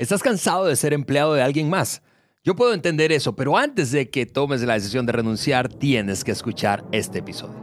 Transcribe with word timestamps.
¿Estás 0.00 0.22
cansado 0.22 0.64
de 0.64 0.76
ser 0.76 0.94
empleado 0.94 1.34
de 1.34 1.42
alguien 1.42 1.68
más? 1.68 2.00
Yo 2.42 2.56
puedo 2.56 2.72
entender 2.72 3.12
eso, 3.12 3.36
pero 3.36 3.58
antes 3.58 3.90
de 3.90 4.08
que 4.08 4.24
tomes 4.24 4.62
la 4.62 4.72
decisión 4.72 5.04
de 5.04 5.12
renunciar, 5.12 5.68
tienes 5.68 6.24
que 6.24 6.30
escuchar 6.30 6.82
este 6.90 7.18
episodio. 7.18 7.60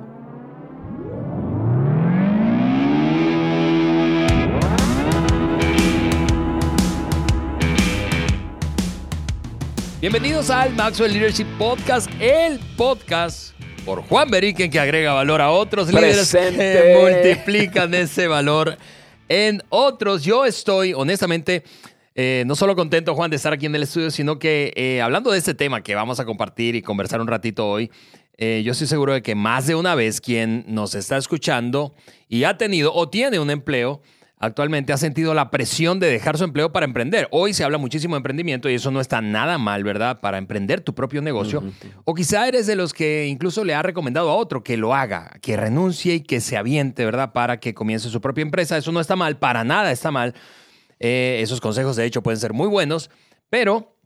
Bienvenidos 10.00 10.52
al 10.52 10.76
Maxwell 10.76 11.14
Leadership 11.14 11.48
Podcast, 11.58 12.08
el 12.20 12.60
podcast 12.78 13.60
por 13.84 14.04
Juan 14.04 14.30
Beriken 14.30 14.70
que 14.70 14.80
agrega 14.80 15.14
valor 15.14 15.42
a 15.42 15.50
otros 15.50 15.92
líderes 15.92 16.32
que 16.32 17.00
multiplican 17.02 17.96
ese 17.96 18.28
valor 18.28 18.78
en 19.28 19.64
otros. 19.70 20.24
Yo 20.24 20.46
estoy, 20.46 20.94
honestamente, 20.94 21.64
eh, 22.20 22.44
no 22.48 22.56
solo 22.56 22.76
contento, 22.76 23.14
Juan, 23.14 23.30
de 23.30 23.36
estar 23.36 23.54
aquí 23.54 23.68
en 23.68 23.76
el 23.76 23.84
estudio, 23.84 24.10
sino 24.10 24.40
que 24.40 24.74
eh, 24.76 25.02
hablando 25.04 25.32
de 25.32 25.38
este 25.38 25.54
tema 25.54 25.84
que 25.84 25.94
vamos 25.94 26.20
a 26.20 26.26
compartir 26.26 26.76
y 26.76 26.82
conversar 26.82 27.22
un 27.22 27.28
ratito 27.28 27.70
hoy, 27.70 27.92
eh, 28.40 28.64
yo 28.66 28.72
estoy 28.72 28.88
seguro 28.88 29.14
de 29.14 29.22
que 29.22 29.36
más 29.36 29.68
de 29.68 29.76
una 29.76 29.94
vez 29.94 30.20
quien 30.20 30.66
nos 30.68 30.96
está 30.96 31.18
escuchando 31.18 31.94
y 32.28 32.44
ha 32.44 32.58
tenido 32.58 32.92
o 32.92 33.08
tiene 33.08 33.38
un 33.38 33.52
empleo, 33.52 34.02
actualmente 34.40 34.94
ha 34.94 34.98
sentido 34.98 35.36
la 35.36 35.52
presión 35.52 36.00
de 36.00 36.10
dejar 36.10 36.40
su 36.40 36.44
empleo 36.44 36.72
para 36.72 36.88
emprender. 36.88 37.28
Hoy 37.30 37.54
se 37.54 37.64
habla 37.64 37.78
muchísimo 37.78 38.16
de 38.16 38.18
emprendimiento 38.18 38.68
y 38.68 38.74
eso 38.74 38.90
no 38.90 39.00
está 39.00 39.22
nada 39.22 39.60
mal, 39.60 39.84
¿verdad? 39.84 40.20
Para 40.20 40.40
emprender 40.40 40.82
tu 40.82 40.96
propio 40.96 41.22
negocio. 41.22 41.64
O 42.04 42.16
quizá 42.16 42.48
eres 42.48 42.66
de 42.66 42.76
los 42.76 42.94
que 42.96 43.28
incluso 43.28 43.64
le 43.64 43.76
ha 43.76 43.84
recomendado 43.84 44.32
a 44.32 44.36
otro 44.36 44.64
que 44.64 44.76
lo 44.76 44.96
haga, 44.96 45.38
que 45.44 45.56
renuncie 45.56 46.16
y 46.16 46.22
que 46.22 46.42
se 46.42 46.58
aviente, 46.58 47.06
¿verdad? 47.06 47.32
Para 47.32 47.60
que 47.60 47.76
comience 47.76 48.10
su 48.10 48.22
propia 48.22 48.42
empresa. 48.42 48.76
Eso 48.76 48.92
no 48.92 49.02
está 49.02 49.16
mal, 49.16 49.38
para 49.38 49.64
nada 49.64 49.92
está 49.92 50.10
mal. 50.10 50.34
Eh, 51.00 51.40
esos 51.42 51.62
consejos, 51.62 51.96
de 51.96 52.06
hecho, 52.06 52.24
pueden 52.24 52.40
ser 52.40 52.54
muy 52.54 52.68
buenos, 52.68 53.10
pero 53.50 53.98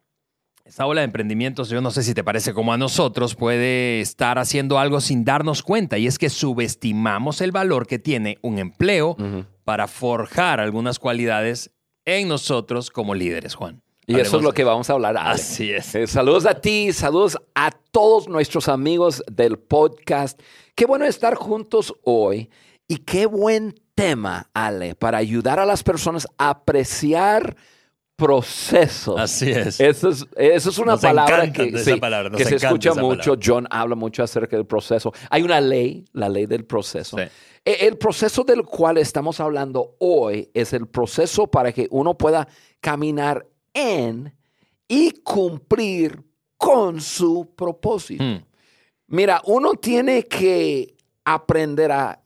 esta 0.66 0.86
ola 0.86 1.02
de 1.02 1.06
emprendimientos, 1.06 1.70
yo 1.70 1.82
no 1.82 1.92
sé 1.92 2.04
si 2.04 2.14
te 2.14 2.24
parece 2.24 2.54
como 2.54 2.72
a 2.72 2.78
nosotros, 2.78 3.36
puede 3.36 4.00
estar 4.00 4.38
haciendo 4.38 4.80
algo 4.80 5.02
sin 5.02 5.26
darnos 5.26 5.64
cuenta 5.64 5.98
y 5.98 6.08
es 6.08 6.18
que 6.18 6.30
subestimamos 6.30 7.42
el 7.42 7.52
valor 7.52 7.88
que 7.88 8.00
tiene 8.00 8.38
un 8.42 8.60
empleo 8.60 9.18
para 9.64 9.88
forjar 9.88 10.60
algunas 10.60 11.00
cualidades 11.00 11.72
en 12.06 12.28
nosotros 12.28 12.90
como 12.90 13.16
líderes, 13.16 13.56
Juan. 13.56 13.82
Y 14.08 14.20
eso 14.20 14.38
es 14.38 14.44
lo 14.44 14.54
que 14.54 14.64
vamos 14.64 14.90
a 14.90 14.94
hablar. 14.94 15.16
Así 15.18 15.72
es. 15.72 15.96
Eh, 15.96 16.08
saludos 16.08 16.46
a 16.46 16.56
ti, 16.56 16.92
saludos 16.92 17.38
a 17.56 17.72
todos 17.72 18.28
nuestros 18.28 18.68
amigos 18.68 19.24
del 19.32 19.58
podcast. 19.58 20.40
Qué 20.76 20.86
bueno 20.86 21.06
estar 21.06 21.36
juntos 21.36 21.94
hoy 22.04 22.50
y 22.88 22.98
qué 22.98 23.26
buen 23.26 23.76
tema, 24.02 24.50
Ale, 24.54 24.96
para 24.96 25.18
ayudar 25.20 25.60
a 25.60 25.66
las 25.66 25.84
personas 25.84 26.28
a 26.38 26.50
apreciar 26.50 27.56
proceso. 28.16 29.18
Así 29.18 29.50
es. 29.50 29.80
Eso 29.80 30.10
es, 30.10 30.26
eso 30.36 30.70
es 30.70 30.78
una 30.78 30.98
palabra 30.98 31.52
que, 31.52 31.72
que 31.72 32.46
se 32.46 32.56
escucha 32.56 32.94
mucho. 32.94 33.36
John 33.42 33.68
habla 33.70 33.96
mucho 33.96 34.24
acerca 34.24 34.56
del 34.56 34.66
proceso. 34.66 35.12
Hay 35.30 35.42
una 35.42 35.60
ley, 35.60 36.06
la 36.14 36.30
ley 36.30 36.46
del 36.46 36.66
proceso. 36.66 37.18
E, 37.20 37.30
el 37.66 37.98
proceso 37.98 38.44
del 38.44 38.64
cual 38.64 38.98
estamos 38.98 39.40
hablando 39.40 39.96
hoy 40.00 40.50
es 40.54 40.74
el 40.74 40.88
proceso 40.88 41.48
para 41.48 41.72
que 41.72 41.88
uno 41.92 42.18
pueda 42.18 42.48
caminar 42.80 43.48
en 43.74 44.36
y 44.88 45.12
cumplir 45.24 46.24
con 46.58 47.02
su 47.02 47.54
propósito. 47.56 48.24
Hmm. 48.24 48.44
Mira, 49.08 49.42
uno 49.46 49.74
tiene 49.74 50.24
que 50.24 50.96
aprender 51.26 51.92
a, 51.92 52.18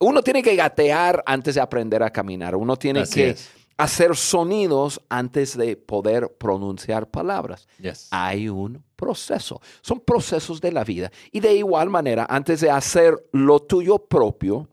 Uno 0.00 0.22
tiene 0.22 0.42
que 0.42 0.56
gatear 0.56 1.22
antes 1.26 1.54
de 1.54 1.60
aprender 1.60 2.02
a 2.02 2.10
caminar. 2.10 2.56
Uno 2.56 2.76
tiene 2.76 3.04
que 3.04 3.36
hacer 3.76 4.16
sonidos 4.16 5.00
antes 5.08 5.56
de 5.56 5.76
poder 5.76 6.36
pronunciar 6.38 7.06
palabras. 7.08 7.68
Hay 8.10 8.48
un 8.48 8.82
proceso. 8.96 9.60
Son 9.82 10.00
procesos 10.00 10.60
de 10.60 10.72
la 10.72 10.84
vida. 10.84 11.10
Y 11.32 11.40
de 11.40 11.54
igual 11.54 11.90
manera, 11.90 12.26
antes 12.28 12.60
de 12.60 12.70
hacer 12.70 13.14
lo 13.32 13.60
tuyo 13.60 13.98
propio, 13.98 14.68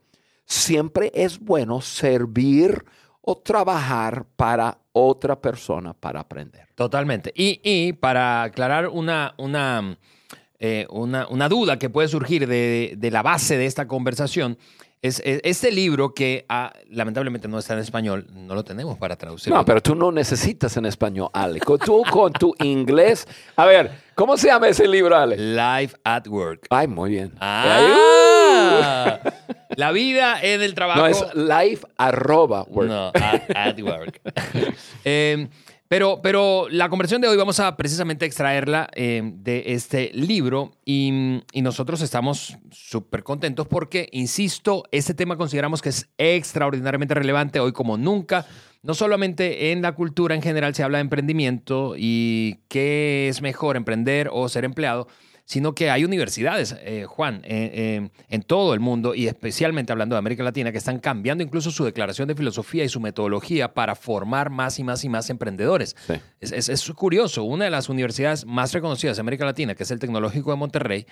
siempre 0.46 1.10
es 1.14 1.38
bueno 1.38 1.80
servir 1.82 2.84
o 3.20 3.36
trabajar 3.36 4.24
para 4.36 4.78
otra 4.92 5.38
persona 5.38 5.92
para 5.92 6.20
aprender. 6.20 6.68
Totalmente. 6.74 7.32
Y, 7.34 7.92
para 7.94 8.44
aclarar 8.44 8.88
una, 8.88 9.34
una, 9.36 9.98
eh, 10.58 10.86
una, 10.88 11.28
una, 11.28 11.48
duda 11.48 11.78
que 11.78 11.90
puede 11.90 12.08
surgir 12.08 12.46
de, 12.46 12.94
de 12.96 13.10
la 13.10 13.22
base 13.22 13.58
de 13.58 13.66
esta 13.66 13.86
conversación, 13.86 14.56
es, 15.02 15.22
este 15.24 15.70
libro 15.70 16.12
que 16.12 16.44
ah, 16.48 16.72
lamentablemente 16.90 17.48
no 17.48 17.58
está 17.58 17.74
en 17.74 17.80
español, 17.80 18.26
no 18.32 18.54
lo 18.54 18.64
tenemos 18.64 18.98
para 18.98 19.16
traducir. 19.16 19.52
No, 19.52 19.64
pero 19.64 19.80
tú 19.80 19.94
no 19.94 20.10
necesitas 20.10 20.76
en 20.76 20.86
español, 20.86 21.28
Ale. 21.32 21.60
Tú 21.84 22.02
con 22.10 22.32
tu 22.32 22.54
inglés. 22.58 23.26
A 23.56 23.64
ver, 23.66 23.90
¿cómo 24.14 24.36
se 24.36 24.48
llama 24.48 24.68
ese 24.68 24.88
libro, 24.88 25.16
Ale? 25.16 25.36
Life 25.36 25.96
at 26.04 26.26
Work. 26.26 26.66
Ay, 26.70 26.88
muy 26.88 27.10
bien. 27.10 27.32
Ah, 27.40 29.20
la 29.76 29.92
vida 29.92 30.40
en 30.42 30.62
el 30.62 30.74
trabajo. 30.74 31.00
No, 31.00 31.06
es 31.06 31.24
life 31.34 31.86
arroba 31.96 32.64
work. 32.64 32.88
No, 32.88 33.12
at, 33.14 33.80
work. 33.80 34.20
eh, 35.04 35.48
pero, 35.88 36.20
pero 36.22 36.68
la 36.70 36.90
conversión 36.90 37.22
de 37.22 37.28
hoy 37.28 37.36
vamos 37.38 37.60
a 37.60 37.76
precisamente 37.76 38.26
extraerla 38.26 38.88
eh, 38.94 39.22
de 39.24 39.64
este 39.68 40.10
libro 40.12 40.72
y, 40.84 41.42
nosotros 41.54 42.02
estamos 42.02 42.56
súper 42.70 43.22
contentos 43.22 43.66
porque, 43.66 44.08
insisto, 44.12 44.84
este 44.90 45.14
tema 45.14 45.36
consideramos 45.36 45.82
que 45.82 45.88
es 45.88 46.08
extraordinariamente 46.18 47.14
relevante 47.14 47.60
hoy 47.60 47.72
como 47.72 47.96
nunca. 47.96 48.46
No 48.82 48.94
solamente 48.94 49.72
en 49.72 49.82
la 49.82 49.92
cultura 49.92 50.34
en 50.34 50.42
general 50.42 50.74
se 50.74 50.82
habla 50.82 50.98
de 50.98 51.02
emprendimiento 51.02 51.94
y 51.96 52.60
qué 52.68 53.28
es 53.28 53.42
mejor 53.42 53.76
emprender 53.76 54.30
o 54.32 54.48
ser 54.48 54.64
empleado, 54.64 55.08
sino 55.48 55.74
que 55.74 55.90
hay 55.90 56.04
universidades, 56.04 56.76
eh, 56.82 57.06
Juan, 57.08 57.36
eh, 57.36 57.70
eh, 57.72 58.10
en 58.28 58.42
todo 58.42 58.74
el 58.74 58.80
mundo 58.80 59.14
y 59.14 59.28
especialmente 59.28 59.90
hablando 59.90 60.14
de 60.14 60.18
América 60.18 60.42
Latina, 60.42 60.72
que 60.72 60.76
están 60.76 60.98
cambiando 60.98 61.42
incluso 61.42 61.70
su 61.70 61.86
declaración 61.86 62.28
de 62.28 62.34
filosofía 62.34 62.84
y 62.84 62.90
su 62.90 63.00
metodología 63.00 63.72
para 63.72 63.94
formar 63.94 64.50
más 64.50 64.78
y 64.78 64.84
más 64.84 65.04
y 65.04 65.08
más 65.08 65.30
emprendedores. 65.30 65.96
Es, 66.38 66.92
curioso, 66.92 67.44
una 67.44 67.64
de 67.64 67.70
las 67.70 67.88
universidades 67.88 68.44
más 68.44 68.74
reconocidas 68.74 69.16
de 69.16 69.22
América 69.22 69.46
Latina, 69.46 69.74
que 69.74 69.84
es 69.84 69.90
el 69.90 69.98
Tecnológico 69.98 70.50
de 70.50 70.56
Monterrey, 70.58 71.06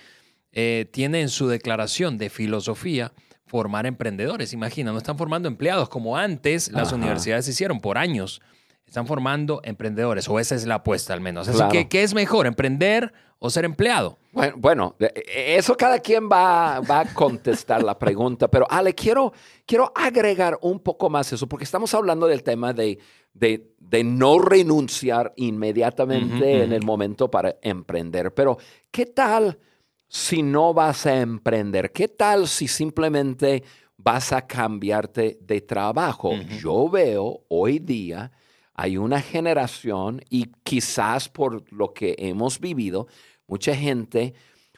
tiene 0.91 1.21
en 1.21 1.29
su 1.29 1.47
declaración 1.47 2.19
de 2.19 2.29
filosofía 2.29 3.13
formar 3.47 3.87
emprendedores. 3.87 4.53
Imagina, 4.53 4.91
no 4.91 4.99
están 4.99 5.17
formando 5.17 5.47
empleados 5.47 5.89
como 5.89 6.15
antes 6.15 6.71
las 6.71 6.91
universidades 6.91 7.47
hicieron 7.47 7.79
por 7.79 7.97
años. 7.97 8.39
Están 8.87 9.05
formando 9.05 9.59
emprendedores, 9.63 10.29
o 10.29 10.39
esa 10.39 10.55
es 10.55 10.65
la 10.65 10.75
apuesta 10.75 11.13
al 11.13 11.19
menos. 11.19 11.49
Así 11.49 11.61
que, 11.69 11.89
¿qué 11.89 12.03
es 12.03 12.13
mejor, 12.13 12.47
emprender 12.47 13.11
o 13.37 13.49
ser 13.49 13.65
empleado? 13.65 14.17
Bueno, 14.55 14.95
eso 15.27 15.75
cada 15.75 15.99
quien 15.99 16.29
va, 16.29 16.79
va, 16.79 17.01
a 17.01 17.13
contestar 17.13 17.83
la 17.83 17.99
pregunta, 17.99 18.47
pero 18.47 18.65
Ale, 18.69 18.95
quiero, 18.95 19.33
quiero 19.65 19.91
agregar 19.93 20.57
un 20.61 20.79
poco 20.79 21.09
más 21.09 21.33
eso, 21.33 21.47
porque 21.47 21.65
estamos 21.65 21.93
hablando 21.93 22.27
del 22.27 22.43
tema 22.43 22.71
de, 22.71 22.97
de, 23.33 23.73
de 23.77 24.03
no 24.05 24.39
renunciar 24.39 25.33
inmediatamente 25.35 26.63
en 26.63 26.71
el 26.71 26.83
momento 26.83 27.29
para 27.29 27.57
emprender. 27.61 28.33
Pero, 28.33 28.57
¿qué 28.89 29.07
tal 29.07 29.59
si 30.07 30.43
no 30.43 30.73
vas 30.73 31.05
a 31.05 31.19
emprender? 31.19 31.91
¿Qué 31.91 32.07
tal 32.07 32.47
si 32.47 32.69
simplemente 32.69 33.63
vas 33.97 34.31
a 34.31 34.47
cambiarte 34.47 35.39
de 35.41 35.59
trabajo? 35.61 36.31
Yo 36.61 36.89
veo 36.89 37.41
hoy 37.49 37.79
día 37.79 38.31
hay 38.77 38.97
una 38.97 39.21
generación 39.21 40.21
y 40.29 40.51
quizás 40.63 41.29
por 41.29 41.71
lo 41.73 41.93
que 41.93 42.15
hemos 42.19 42.59
vivido, 42.59 43.07
mucha 43.47 43.75
gente 43.75 44.35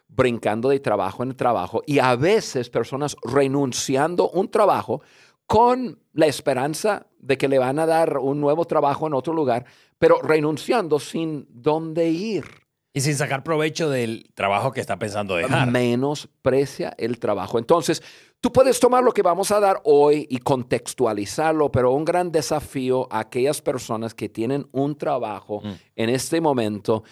brincando 0.07 0.69
de 0.69 0.79
trabajo 0.79 1.21
en 1.21 1.35
trabajo 1.35 1.83
y 1.85 1.99
a 1.99 2.15
veces 2.15 2.69
personas 2.69 3.15
renunciando 3.23 4.29
un 4.29 4.49
trabajo 4.49 5.01
con 5.45 5.99
la 6.13 6.27
esperanza 6.27 7.07
de 7.19 7.37
que 7.37 7.49
le 7.49 7.59
van 7.59 7.77
a 7.77 7.85
dar 7.85 8.17
un 8.17 8.39
nuevo 8.39 8.65
trabajo 8.65 9.05
en 9.05 9.13
otro 9.13 9.33
lugar, 9.33 9.65
pero 9.97 10.21
renunciando 10.21 10.99
sin 10.99 11.45
dónde 11.49 12.09
ir. 12.09 12.45
Y 12.93 13.01
sin 13.01 13.15
sacar 13.15 13.43
provecho 13.43 13.89
del 13.89 14.31
trabajo 14.33 14.71
que 14.71 14.81
está 14.81 14.97
pensando 14.97 15.35
dejar. 15.35 15.69
Menosprecia 15.69 16.95
el 16.97 17.19
trabajo. 17.19 17.59
Entonces, 17.59 18.01
Tú 18.41 18.53
puedes 18.53 18.79
tomar 18.79 19.03
lo 19.03 19.11
que 19.11 19.21
vamos 19.21 19.51
a 19.51 19.59
dar 19.59 19.81
hoy 19.83 20.25
y 20.29 20.37
contextualizarlo, 20.37 21.69
pero 21.73 21.91
un 21.91 22.05
gran 22.05 22.31
desafío 22.31 23.11
a 23.11 23.19
aquellas 23.19 23.61
personas 23.61 24.13
que 24.13 24.29
tienen 24.29 24.65
un 24.71 24.97
trabajo 24.97 25.59
mm. 25.61 25.73
en 25.97 26.09
este 26.09 26.39
momento. 26.39 27.03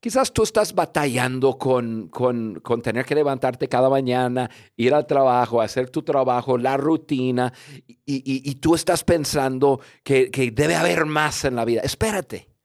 Quizás 0.00 0.30
tú 0.34 0.42
estás 0.42 0.74
batallando 0.74 1.56
con, 1.56 2.08
con, 2.08 2.60
tener 2.82 3.06
que 3.06 3.14
levantarte 3.14 3.68
cada 3.68 3.88
mañana, 3.88 4.50
ir 4.76 4.92
al 4.92 5.06
trabajo, 5.06 5.62
hacer 5.62 5.88
tu 5.88 6.02
trabajo, 6.02 6.58
la 6.58 6.76
rutina, 6.76 7.54
y, 8.04 8.54
tú 8.56 8.74
estás 8.74 9.02
pensando 9.02 9.80
que, 10.04 10.30
que 10.30 10.50
debe 10.50 10.76
haber 10.76 11.06
más 11.06 11.46
en 11.46 11.56
la 11.56 11.64
vida. 11.64 11.80
Espérate. 11.80 12.55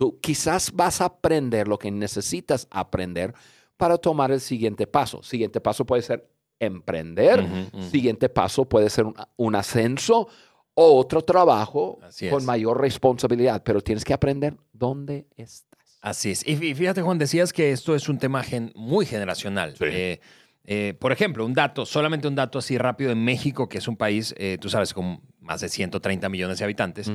Tú 0.00 0.18
quizás 0.18 0.72
vas 0.72 1.02
a 1.02 1.04
aprender 1.04 1.68
lo 1.68 1.78
que 1.78 1.90
necesitas 1.90 2.66
aprender 2.70 3.34
para 3.76 3.98
tomar 3.98 4.30
el 4.30 4.40
siguiente 4.40 4.86
paso. 4.86 5.22
Siguiente 5.22 5.60
paso 5.60 5.84
puede 5.84 6.00
ser 6.00 6.26
emprender. 6.58 7.46
Siguiente 7.90 8.30
paso 8.30 8.64
puede 8.64 8.88
ser 8.88 9.04
un, 9.36 9.54
ascenso 9.54 10.26
otro 10.72 11.20
trabajo 11.20 11.98
con 12.30 12.46
mayor 12.46 12.80
responsabilidad, 12.80 13.62
pero 13.62 13.82
tienes 13.82 14.02
que 14.02 14.14
aprender 14.14 14.56
dónde 14.72 15.26
estás. 15.36 15.98
Así 16.00 16.30
es. 16.30 16.48
Y 16.48 16.56
fíjate, 16.56 17.02
Juan, 17.02 17.18
decías 17.18 17.52
que 17.52 17.70
esto 17.70 17.94
es 17.94 18.08
un 18.08 18.18
tema 18.18 18.42
muy 18.74 19.04
generacional. 19.04 19.74
Eh, 19.80 20.18
eh, 20.64 20.94
por 20.98 21.12
ejemplo, 21.12 21.44
un 21.44 21.52
dato, 21.52 21.84
solamente 21.84 22.26
un 22.26 22.36
dato 22.36 22.58
así 22.58 22.78
rápido 22.78 23.10
en 23.10 23.22
México, 23.22 23.68
que 23.68 23.76
es 23.76 23.86
un 23.86 23.98
país, 23.98 24.34
eh, 24.38 24.56
tú 24.58 24.70
sabes, 24.70 24.94
con 24.94 25.20
más 25.40 25.60
de 25.60 25.68
130 25.68 26.26
millones 26.30 26.56
de 26.56 26.64
habitantes. 26.64 27.12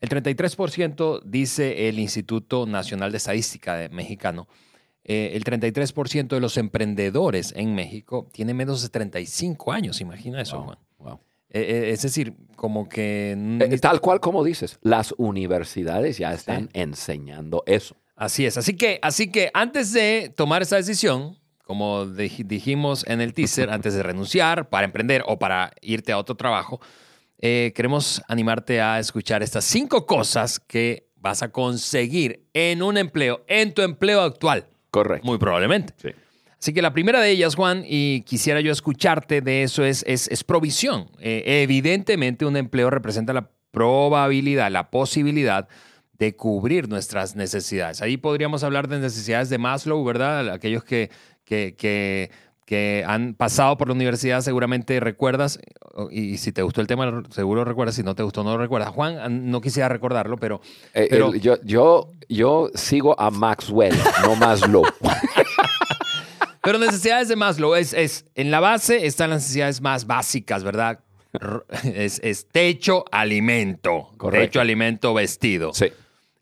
El 0.00 0.08
33% 0.08 1.22
dice 1.24 1.88
el 1.88 1.98
Instituto 1.98 2.66
Nacional 2.66 3.10
de 3.10 3.18
Estadística 3.18 3.76
de 3.76 3.88
mexicano. 3.88 4.48
el 5.04 5.44
33% 5.44 6.28
de 6.28 6.40
los 6.40 6.56
emprendedores 6.56 7.52
en 7.56 7.74
México 7.74 8.28
tiene 8.32 8.54
menos 8.54 8.82
de 8.82 8.88
35 8.88 9.72
años. 9.72 10.00
Imagina 10.00 10.40
eso, 10.40 10.78
Juan. 10.98 11.18
es 11.50 12.02
decir, 12.02 12.34
como 12.56 12.88
que... 12.88 13.78
tal 13.80 14.00
cual 14.00 14.20
como 14.20 14.44
dices, 14.44 14.78
las 14.82 15.14
universidades 15.18 16.18
ya 16.18 16.32
están 16.32 16.70
enseñando 16.72 17.62
eso. 17.66 17.96
Así 18.16 18.46
es. 18.46 18.56
Así 18.56 18.76
que, 18.76 18.98
así 19.02 19.30
que 19.30 19.50
antes 19.54 19.92
de 19.92 20.32
tomar 20.34 20.62
esa 20.62 20.76
decisión, 20.76 21.38
como 21.64 22.06
dijimos 22.06 23.04
en 23.08 23.20
el 23.20 23.34
teaser, 23.34 23.70
antes 23.70 23.94
de 23.94 24.02
renunciar 24.02 24.68
para 24.68 24.84
emprender 24.84 25.24
o 25.26 25.38
para 25.38 25.72
irte 25.80 26.12
a 26.12 26.18
otro 26.18 26.36
trabajo, 26.36 26.80
eh, 27.46 27.72
queremos 27.74 28.22
animarte 28.26 28.80
a 28.80 28.98
escuchar 28.98 29.42
estas 29.42 29.66
cinco 29.66 30.06
cosas 30.06 30.58
que 30.58 31.10
vas 31.16 31.42
a 31.42 31.50
conseguir 31.50 32.46
en 32.54 32.82
un 32.82 32.96
empleo, 32.96 33.44
en 33.48 33.74
tu 33.74 33.82
empleo 33.82 34.22
actual. 34.22 34.66
Correcto. 34.90 35.26
Muy 35.26 35.36
probablemente. 35.36 35.92
Sí. 36.00 36.08
Así 36.58 36.72
que 36.72 36.80
la 36.80 36.94
primera 36.94 37.20
de 37.20 37.28
ellas, 37.28 37.54
Juan, 37.54 37.84
y 37.86 38.22
quisiera 38.22 38.62
yo 38.62 38.72
escucharte 38.72 39.42
de 39.42 39.62
eso, 39.62 39.84
es, 39.84 40.02
es, 40.06 40.42
provisión. 40.44 41.10
Eh, 41.20 41.42
evidentemente, 41.62 42.46
un 42.46 42.56
empleo 42.56 42.88
representa 42.88 43.34
la 43.34 43.50
probabilidad, 43.72 44.70
la 44.70 44.90
posibilidad 44.90 45.68
de 46.14 46.36
cubrir 46.36 46.88
nuestras 46.88 47.36
necesidades. 47.36 48.00
Ahí 48.00 48.16
podríamos 48.16 48.64
hablar 48.64 48.88
de 48.88 49.00
necesidades 49.00 49.50
de 49.50 49.58
Maslow, 49.58 50.02
¿verdad? 50.02 50.48
Aquellos 50.48 50.82
que, 50.82 51.10
que, 51.44 51.74
que, 51.76 52.30
que 52.64 53.04
han 53.06 53.34
pasado 53.34 53.76
por 53.76 53.88
la 53.88 53.94
universidad 53.94 54.40
seguramente 54.40 54.98
recuerdas, 55.00 55.58
y 56.10 56.38
si 56.38 56.52
te 56.52 56.62
gustó 56.62 56.80
el 56.80 56.86
tema, 56.86 57.22
seguro 57.30 57.64
recuerdas, 57.64 57.94
si 57.94 58.02
no 58.02 58.14
te 58.14 58.22
gustó, 58.22 58.42
no 58.42 58.52
lo 58.52 58.58
recuerdas. 58.58 58.90
Juan, 58.90 59.50
no 59.50 59.60
quisiera 59.60 59.88
recordarlo, 59.88 60.36
pero... 60.38 60.60
Eh, 60.94 61.06
pero... 61.10 61.34
yo, 61.34 61.58
yo, 61.62 62.10
yo 62.28 62.70
sigo 62.74 63.18
a 63.20 63.30
Maxwell, 63.30 63.94
no 64.22 64.34
Maslow. 64.36 64.84
pero 66.62 66.78
necesidades 66.78 67.28
de 67.28 67.36
Maslow, 67.36 67.74
es, 67.74 67.92
es, 67.92 68.24
en 68.34 68.50
la 68.50 68.60
base 68.60 69.06
están 69.06 69.30
las 69.30 69.42
necesidades 69.42 69.80
más 69.80 70.06
básicas, 70.06 70.64
¿verdad? 70.64 71.00
Es, 71.82 72.20
es 72.22 72.46
techo, 72.46 73.04
alimento. 73.10 74.12
Correcto. 74.16 74.46
Techo, 74.46 74.60
alimento, 74.60 75.12
vestido. 75.14 75.74
Sí. 75.74 75.86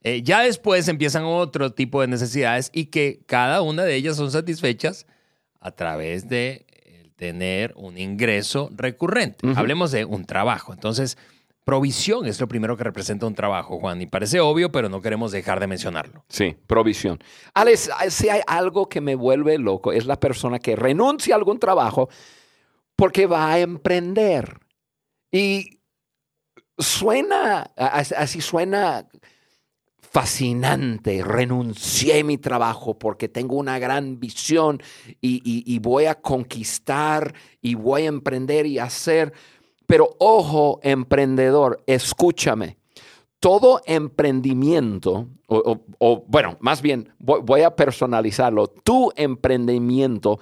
Eh, 0.04 0.22
ya 0.22 0.40
después 0.40 0.88
empiezan 0.88 1.24
otro 1.24 1.72
tipo 1.72 2.00
de 2.00 2.08
necesidades 2.08 2.70
y 2.74 2.86
que 2.86 3.20
cada 3.26 3.62
una 3.62 3.84
de 3.84 3.94
ellas 3.94 4.16
son 4.16 4.30
satisfechas 4.30 5.06
a 5.62 5.70
través 5.70 6.29
de 6.29 6.67
tener 7.17 7.73
un 7.76 7.99
ingreso 7.99 8.69
recurrente. 8.75 9.47
Hablemos 9.55 9.93
de 9.93 10.05
un 10.05 10.25
trabajo. 10.25 10.73
Entonces, 10.73 11.17
provisión 11.64 12.26
es 12.26 12.41
lo 12.41 12.49
primero 12.49 12.76
que 12.76 12.85
representa 12.85 13.26
un 13.26 13.35
trabajo, 13.35 13.79
Juan. 13.79 14.03
Y 14.03 14.06
parece 14.06 14.41
obvio, 14.41 14.73
pero 14.73 14.88
no 14.88 15.00
queremos 15.00 15.31
dejar 15.31 15.61
de 15.61 15.69
mencionarlo. 15.69 16.25
Sí, 16.29 16.56
provisión. 16.67 17.23
Alex, 17.55 17.91
si 18.09 18.29
hay 18.29 18.41
algo 18.47 18.88
que 18.88 19.00
me 19.00 19.14
vuelve 19.14 19.59
loco, 19.59 19.93
es 19.93 20.06
la 20.06 20.19
persona 20.19 20.59
que 20.59 20.75
renuncia 20.75 21.35
a 21.35 21.38
algún 21.38 21.59
trabajo 21.59 22.08
porque 22.97 23.26
va 23.26 23.53
a 23.53 23.61
emprender. 23.61 24.58
Y 25.31 25.79
suena, 26.76 27.70
así 27.76 28.41
suena 28.41 29.06
fascinante, 30.12 31.25
renuncié 31.25 32.20
a 32.20 32.25
mi 32.25 32.37
trabajo 32.37 32.99
porque 32.99 33.31
tengo 33.31 33.56
una 33.56 33.79
gran 33.79 34.20
visión 34.20 34.82
y, 35.23 35.79
voy 35.79 36.05
a 36.05 36.17
conquistar 36.17 37.35
y 37.62 37.75
voy 37.75 38.03
a 38.03 38.09
emprender 38.09 38.67
y 38.67 38.79
hacer. 38.79 39.32
Pero 39.87 40.14
ojo, 40.19 40.81
emprendedor, 40.82 41.82
escúchame. 41.87 42.76
Todo 43.41 43.81
emprendimiento, 43.87 45.29
o, 45.49 46.25
bueno, 46.29 46.58
más 46.61 46.82
bien 46.82 47.08
voy, 47.19 47.62
a 47.62 47.75
personalizarlo, 47.75 48.69
tu 48.69 49.11
emprendimiento 49.17 50.38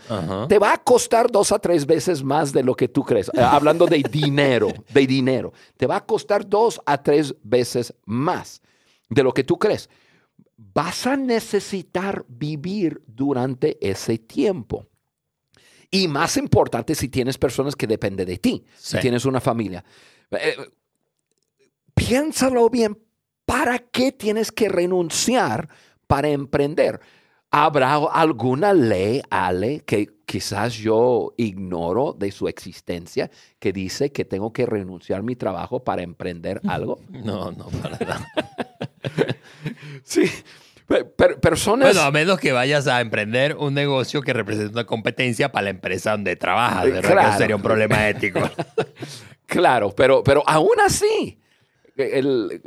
te 0.49 0.58
va 0.58 0.75
a 0.75 0.78
costar 0.78 1.31
dos 1.31 1.52
a 1.52 1.61
tres 1.61 1.87
veces 1.87 2.25
más 2.25 2.52
de 2.52 2.64
lo 2.64 2.75
que 2.75 2.88
tú 2.88 3.05
crees. 3.05 3.31
Eh, 3.34 3.40
hablando 3.40 3.87
de 3.87 4.02
dinero, 4.11 4.69
de 4.93 5.06
dinero, 5.06 5.52
te 5.76 5.87
va 5.87 5.96
a 5.96 6.05
costar 6.05 6.46
dos 6.46 6.81
a 6.84 7.00
tres 7.00 7.34
veces 7.43 7.94
más 8.05 8.61
de 9.10 9.22
lo 9.22 9.34
que 9.34 9.44
tú 9.44 9.58
crees. 9.58 9.90
Vas 10.56 11.06
a 11.06 11.16
necesitar 11.16 12.24
vivir 12.28 13.02
durante 13.06 13.76
ese 13.86 14.18
tiempo. 14.18 14.86
Y 15.90 16.06
más 16.08 16.36
importante 16.36 16.94
si 16.94 17.08
tienes 17.08 17.36
personas 17.36 17.74
que 17.74 17.86
dependen 17.86 18.26
de 18.26 18.38
ti, 18.38 18.64
si 18.76 18.98
tienes 18.98 19.24
una 19.24 19.40
familia. 19.40 19.84
Eh, 20.30 20.56
piénsalo 21.94 22.70
bien, 22.70 22.96
¿para 23.44 23.78
qué 23.78 24.12
tienes 24.12 24.52
que 24.52 24.68
renunciar 24.68 25.68
para 26.06 26.28
emprender? 26.28 27.00
¿Habrá 27.50 27.96
alguna 27.96 28.72
ley, 28.72 29.20
Ale, 29.28 29.80
que 29.80 30.20
quizás 30.24 30.74
yo 30.74 31.34
ignoro 31.36 32.12
de 32.12 32.30
su 32.30 32.46
existencia, 32.46 33.28
que 33.58 33.72
dice 33.72 34.12
que 34.12 34.24
tengo 34.24 34.52
que 34.52 34.66
renunciar 34.66 35.18
a 35.18 35.22
mi 35.24 35.34
trabajo 35.34 35.82
para 35.82 36.02
emprender 36.02 36.60
algo? 36.68 37.00
No, 37.08 37.50
no, 37.50 37.66
para 37.66 37.98
nada. 37.98 38.32
sí. 40.05 40.31
personas. 41.41 41.88
Bueno, 41.88 42.02
a 42.02 42.11
menos 42.11 42.38
que 42.38 42.52
vayas 42.52 42.87
a 42.87 43.00
emprender 43.00 43.56
un 43.56 43.75
negocio 43.75 44.23
que 44.23 44.32
represente 44.32 44.73
una 44.73 44.87
competencia 44.87 45.52
para 45.52 45.64
la 45.64 45.70
empresa 45.70 46.12
donde 46.12 46.37
trabajas, 46.37 46.85
¿verdad? 46.87 47.11
Claro. 47.11 47.38
sería 47.38 47.56
un 47.56 47.62
problema 47.62 48.08
ético. 48.08 48.41
claro, 49.47 49.91
pero, 49.94 50.23
pero 50.23 50.43
aún 50.47 50.81
así, 50.85 51.38
el, 51.97 52.61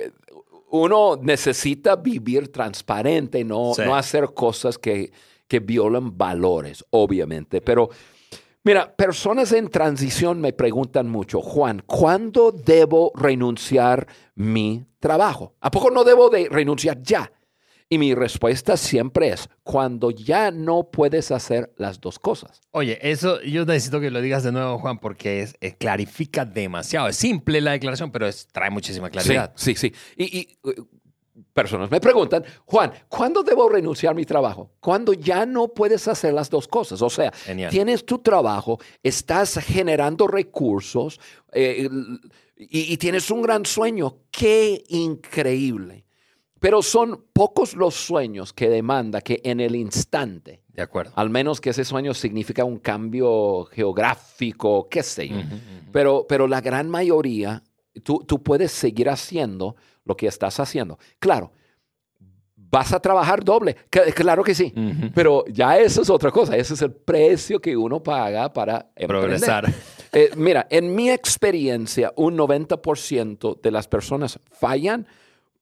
uno 0.70 1.20
necesita 1.22 1.96
vivir 1.96 2.52
transparente, 2.52 3.44
no, 3.44 3.74
no 3.78 3.96
hacer 3.96 4.30
cosas 4.34 4.78
que, 4.78 5.12
que 5.48 5.60
violan 5.60 6.18
valores, 6.18 6.84
obviamente. 6.90 7.62
Pero 7.62 7.90
mira, 8.64 8.96
personas 8.96 9.52
en 9.52 9.70
transición 9.70 10.42
me 10.42 10.54
preguntan 10.54 11.10
mucho, 11.10 11.42
Juan, 11.42 11.84
¿cuándo 11.86 12.52
debo 12.52 13.12
renunciar 13.16 14.08
mi 14.36 14.86
trabajo? 15.00 15.56
¿A 15.62 15.72
poco 15.72 15.92
no 15.92 16.04
debo 16.04 16.30
de 16.30 16.48
renunciar 16.50 17.02
ya? 17.02 17.32
Y 17.90 17.98
mi 18.00 18.16
respuesta 18.16 18.76
siempre 18.76 19.28
es, 19.28 19.50
cuando 19.62 20.10
ya 20.10 20.50
no 20.50 20.90
puedes 20.90 21.30
hacer 21.32 21.74
las 21.78 22.02
dos 22.02 22.18
cosas. 22.18 22.62
Oye, 22.72 22.98
eso 23.02 23.40
yo 23.42 23.66
necesito 23.66 24.00
que 24.00 24.10
lo 24.10 24.20
digas 24.20 24.42
de 24.44 24.52
nuevo, 24.52 24.80
Juan, 24.80 24.98
porque 24.98 25.42
es, 25.42 25.56
eh, 25.62 25.76
clarifica 25.76 26.44
demasiado. 26.44 27.08
Es 27.10 27.18
simple 27.18 27.62
la 27.62 27.74
declaración, 27.74 28.12
pero 28.12 28.28
trae 28.52 28.72
muchísima 28.72 29.12
claridad. 29.12 29.54
Sí, 29.56 29.76
sí, 29.76 29.92
sí. 29.92 29.96
Y, 30.18 30.58
uh, 30.64 30.72
personas 31.54 31.90
me 31.92 32.02
preguntan, 32.02 32.44
Juan, 32.66 32.92
¿cuándo 33.08 33.44
debo 33.44 33.70
renunciar 33.70 34.12
a 34.12 34.16
mi 34.16 34.26
trabajo? 34.26 34.72
Cuando 34.80 35.14
ya 35.14 35.46
no 35.46 35.70
puedes 35.70 36.08
hacer 36.08 36.34
las 36.34 36.50
dos 36.50 36.68
cosas. 36.68 37.02
O 37.02 37.10
sea, 37.10 37.32
tienes 37.70 38.06
tu 38.06 38.20
trabajo, 38.20 38.80
estás 39.02 39.60
generando 39.60 40.28
recursos 40.28 41.20
eh, 41.52 41.88
y 42.58 42.98
tienes 42.98 43.30
un 43.30 43.42
gran 43.42 43.66
sueño. 43.66 44.18
¡Qué 44.32 44.84
increíble! 44.90 46.06
Pero 46.60 46.82
son 46.82 47.26
pocos 47.34 47.76
los 47.76 47.94
sueños 47.94 48.54
que 48.54 48.70
demanda 48.70 49.20
que 49.20 49.42
en 49.44 49.60
el 49.60 49.76
instante, 49.76 50.64
de 50.70 50.82
acuerdo. 50.82 51.12
al 51.16 51.30
menos 51.30 51.60
que 51.60 51.72
ese 51.72 51.84
sueño 51.84 52.14
significa 52.14 52.64
un 52.64 52.80
cambio 52.80 53.66
geográfico, 53.66 54.88
qué 54.90 55.04
sé 55.04 55.28
yo, 55.28 55.36
Pero, 55.92 56.26
pero 56.26 56.48
la 56.48 56.62
gran 56.62 56.90
mayoría, 56.90 57.64
tú, 58.04 58.24
tú 58.26 58.42
puedes 58.42 58.72
seguir 58.72 59.10
haciendo 59.10 59.76
lo 60.06 60.16
que 60.16 60.28
estás 60.28 60.60
haciendo. 60.60 60.98
Claro, 61.20 61.52
vas 62.56 62.92
a 62.92 63.00
trabajar 63.00 63.44
doble, 63.44 63.76
claro 64.16 64.44
que 64.44 64.56
sí, 64.56 64.74
pero 65.14 65.46
ya 65.48 65.78
eso 65.78 66.02
es 66.02 66.10
otra 66.10 66.32
cosa, 66.32 66.58
ese 66.58 66.74
es 66.74 66.82
el 66.82 66.92
precio 66.92 67.60
que 67.60 67.78
uno 67.78 68.02
paga 68.02 68.52
para 68.52 68.90
progresar. 69.08 69.72
Eh, 70.16 70.30
mira, 70.38 70.68
en 70.70 70.94
mi 70.94 71.10
experiencia, 71.10 72.14
un 72.16 72.38
90% 72.38 73.60
de 73.60 73.72
las 73.72 73.88
personas 73.88 74.40
fallan 74.52 75.08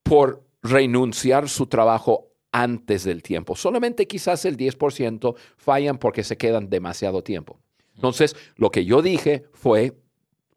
por 0.03 0.43
renunciar 0.61 1.47
su 1.47 1.67
trabajo 1.67 2.31
antes 2.51 3.05
del 3.05 3.23
tiempo. 3.23 3.55
Solamente 3.55 4.07
quizás 4.07 4.43
el 4.43 4.57
10% 4.57 5.35
fallan 5.55 5.97
porque 5.97 6.25
se 6.25 6.35
quedan 6.35 6.69
demasiado 6.69 7.23
tiempo. 7.23 7.61
Entonces, 7.95 8.35
lo 8.57 8.71
que 8.71 8.83
yo 8.83 9.01
dije 9.01 9.45
fue 9.53 9.93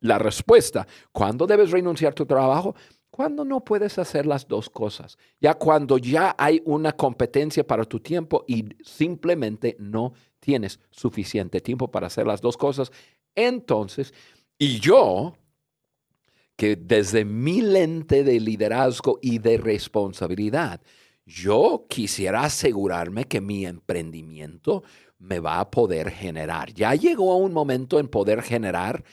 la 0.01 0.19
respuesta. 0.19 0.87
¿Cuándo 1.13 1.47
debes 1.47 1.71
renunciar 1.71 2.15
tu 2.15 2.27
trabajo? 2.27 2.75
Cuando 3.15 3.45
no 3.45 3.65
puedes 3.65 3.97
hacer 4.01 4.27
las 4.27 4.49
dos 4.49 4.69
cosas. 4.69 5.17
Ya 5.41 5.55
cuando 5.55 5.99
ya 5.99 6.35
hay 6.37 6.61
una 6.65 6.91
competencia 6.91 7.65
para 7.65 7.85
tu 7.85 8.01
tiempo 8.01 8.45
y 8.49 8.65
simplemente 8.83 9.77
no 9.79 10.15
tienes 10.41 10.81
suficiente 10.91 11.61
tiempo 11.61 11.89
para 11.89 12.09
hacer 12.09 12.27
las 12.27 12.41
dos 12.41 12.57
cosas. 12.57 12.91
Entonces, 13.37 14.13
y 14.59 14.81
yo 14.81 15.37
que 16.57 16.75
desde 16.75 17.25
mi 17.25 17.61
lente 17.61 18.25
de 18.25 18.41
liderazgo 18.41 19.21
y 19.23 19.39
de 19.39 19.59
responsabilidad, 19.59 20.81
yo 21.25 21.87
quisiera 21.89 22.43
asegurarme 22.43 23.27
que 23.27 23.41
mi 23.41 23.65
emprendimiento 23.65 24.83
me 25.21 25.39
va 25.39 25.61
a 25.61 25.71
poder 25.71 26.11
generar. 26.11 26.75
Ya 26.75 26.97
llegó 26.97 27.31
a 27.31 27.37
un 27.37 27.53
momento 27.53 28.01
en 28.01 28.09
poder 28.09 28.43
generar, 28.43 29.05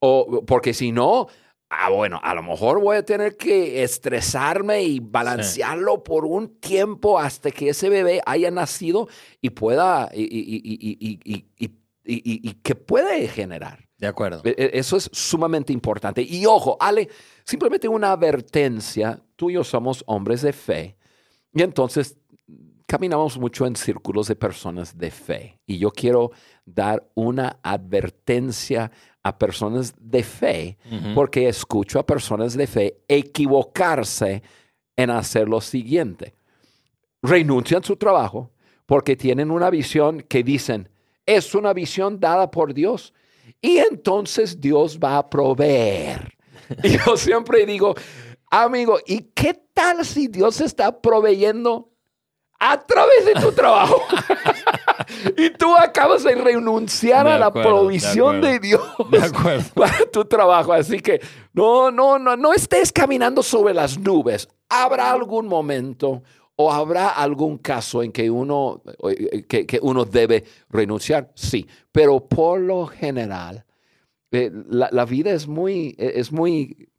o, 0.00 0.44
porque 0.44 0.74
si 0.74 0.92
no, 0.92 1.28
ah, 1.70 1.90
bueno, 1.90 2.20
a 2.22 2.34
lo 2.34 2.42
mejor 2.42 2.80
voy 2.80 2.96
a 2.96 3.04
tener 3.04 3.36
que 3.36 3.82
estresarme 3.82 4.82
y 4.82 5.00
balancearlo 5.00 6.02
por 6.02 6.24
un 6.24 6.58
tiempo 6.60 7.18
hasta 7.18 7.50
que 7.50 7.70
ese 7.70 7.88
bebé 7.88 8.20
haya 8.26 8.50
nacido 8.50 9.08
y 9.40 9.50
pueda, 9.50 10.10
y, 10.14 11.78
y 12.04 12.52
que 12.62 12.74
puede 12.74 13.28
generar. 13.28 13.88
De 13.98 14.06
acuerdo. 14.06 14.42
E, 14.44 14.54
e, 14.56 14.78
eso 14.78 14.96
es 14.96 15.10
sumamente 15.12 15.72
importante. 15.72 16.22
Y 16.22 16.46
ojo, 16.46 16.76
Ale, 16.80 17.08
simplemente 17.44 17.88
una 17.88 18.12
advertencia, 18.12 19.20
tú 19.34 19.50
y 19.50 19.54
yo 19.54 19.64
somos 19.64 20.04
hombres 20.06 20.40
de 20.42 20.52
fe 20.52 20.96
y 21.52 21.62
entonces 21.62 22.16
caminamos 22.86 23.38
mucho 23.38 23.66
en 23.66 23.74
círculos 23.74 24.28
de 24.28 24.36
personas 24.36 24.96
de 24.96 25.10
fe. 25.10 25.60
Y 25.66 25.78
yo 25.78 25.90
quiero 25.90 26.30
dar 26.64 27.10
una 27.14 27.58
advertencia 27.62 28.92
a 29.28 29.38
personas 29.38 29.94
de 29.98 30.22
fe 30.22 30.78
porque 31.14 31.48
escucho 31.48 31.98
a 31.98 32.06
personas 32.06 32.54
de 32.56 32.66
fe 32.66 32.98
equivocarse 33.06 34.42
en 34.96 35.10
hacer 35.10 35.48
lo 35.48 35.60
siguiente. 35.60 36.34
Renuncian 37.22 37.84
su 37.84 37.96
trabajo 37.96 38.50
porque 38.86 39.16
tienen 39.16 39.50
una 39.50 39.70
visión 39.70 40.22
que 40.22 40.42
dicen, 40.42 40.88
es 41.26 41.54
una 41.54 41.72
visión 41.72 42.18
dada 42.18 42.50
por 42.50 42.72
Dios 42.72 43.12
y 43.60 43.78
entonces 43.78 44.60
Dios 44.60 44.98
va 44.98 45.18
a 45.18 45.28
proveer. 45.28 46.34
Y 46.82 46.98
yo 46.98 47.16
siempre 47.16 47.64
digo, 47.64 47.94
amigo, 48.50 48.98
¿y 49.06 49.20
qué 49.34 49.54
tal 49.72 50.04
si 50.04 50.28
Dios 50.28 50.60
está 50.60 51.00
proveyendo 51.00 51.90
a 52.58 52.78
través 52.84 53.24
de 53.24 53.34
tu 53.34 53.52
trabajo? 53.52 54.02
y 55.36 55.50
tú 55.50 55.76
acabas 55.76 56.24
de 56.24 56.34
renunciar 56.34 57.26
a 57.26 57.38
la 57.38 57.52
provisión 57.52 58.40
de, 58.40 58.58
Dios 58.58 58.82
para 59.74 60.10
tu 60.12 60.24
trabajo. 60.24 60.72
Así 60.72 61.00
que 61.00 61.20
no, 61.52 61.90
no, 61.90 62.18
no, 62.18 62.36
no 62.36 62.52
estés 62.52 62.92
caminando 62.92 63.42
sobre 63.42 63.74
las 63.74 63.98
nubes. 63.98 64.48
Habrá 64.68 65.12
algún 65.12 65.46
momento 65.46 66.22
¿O 66.60 66.72
habrá 66.72 67.10
algún 67.10 67.58
caso 67.58 68.02
en 68.02 68.10
que 68.10 68.28
uno, 68.28 68.82
eh, 69.08 69.44
que, 69.44 69.78
uno 69.80 70.04
debe 70.04 70.42
renunciar? 70.68 71.30
Sí, 71.36 71.64
pero 71.92 72.26
por 72.26 72.58
lo 72.58 72.84
general, 72.88 73.64
eh, 74.32 74.50
la, 74.68 75.04
vida 75.04 75.30
es 75.30 75.46
muy, 75.46 75.94
eh, 75.96 76.14
es 76.16 76.32
muy, 76.32 76.90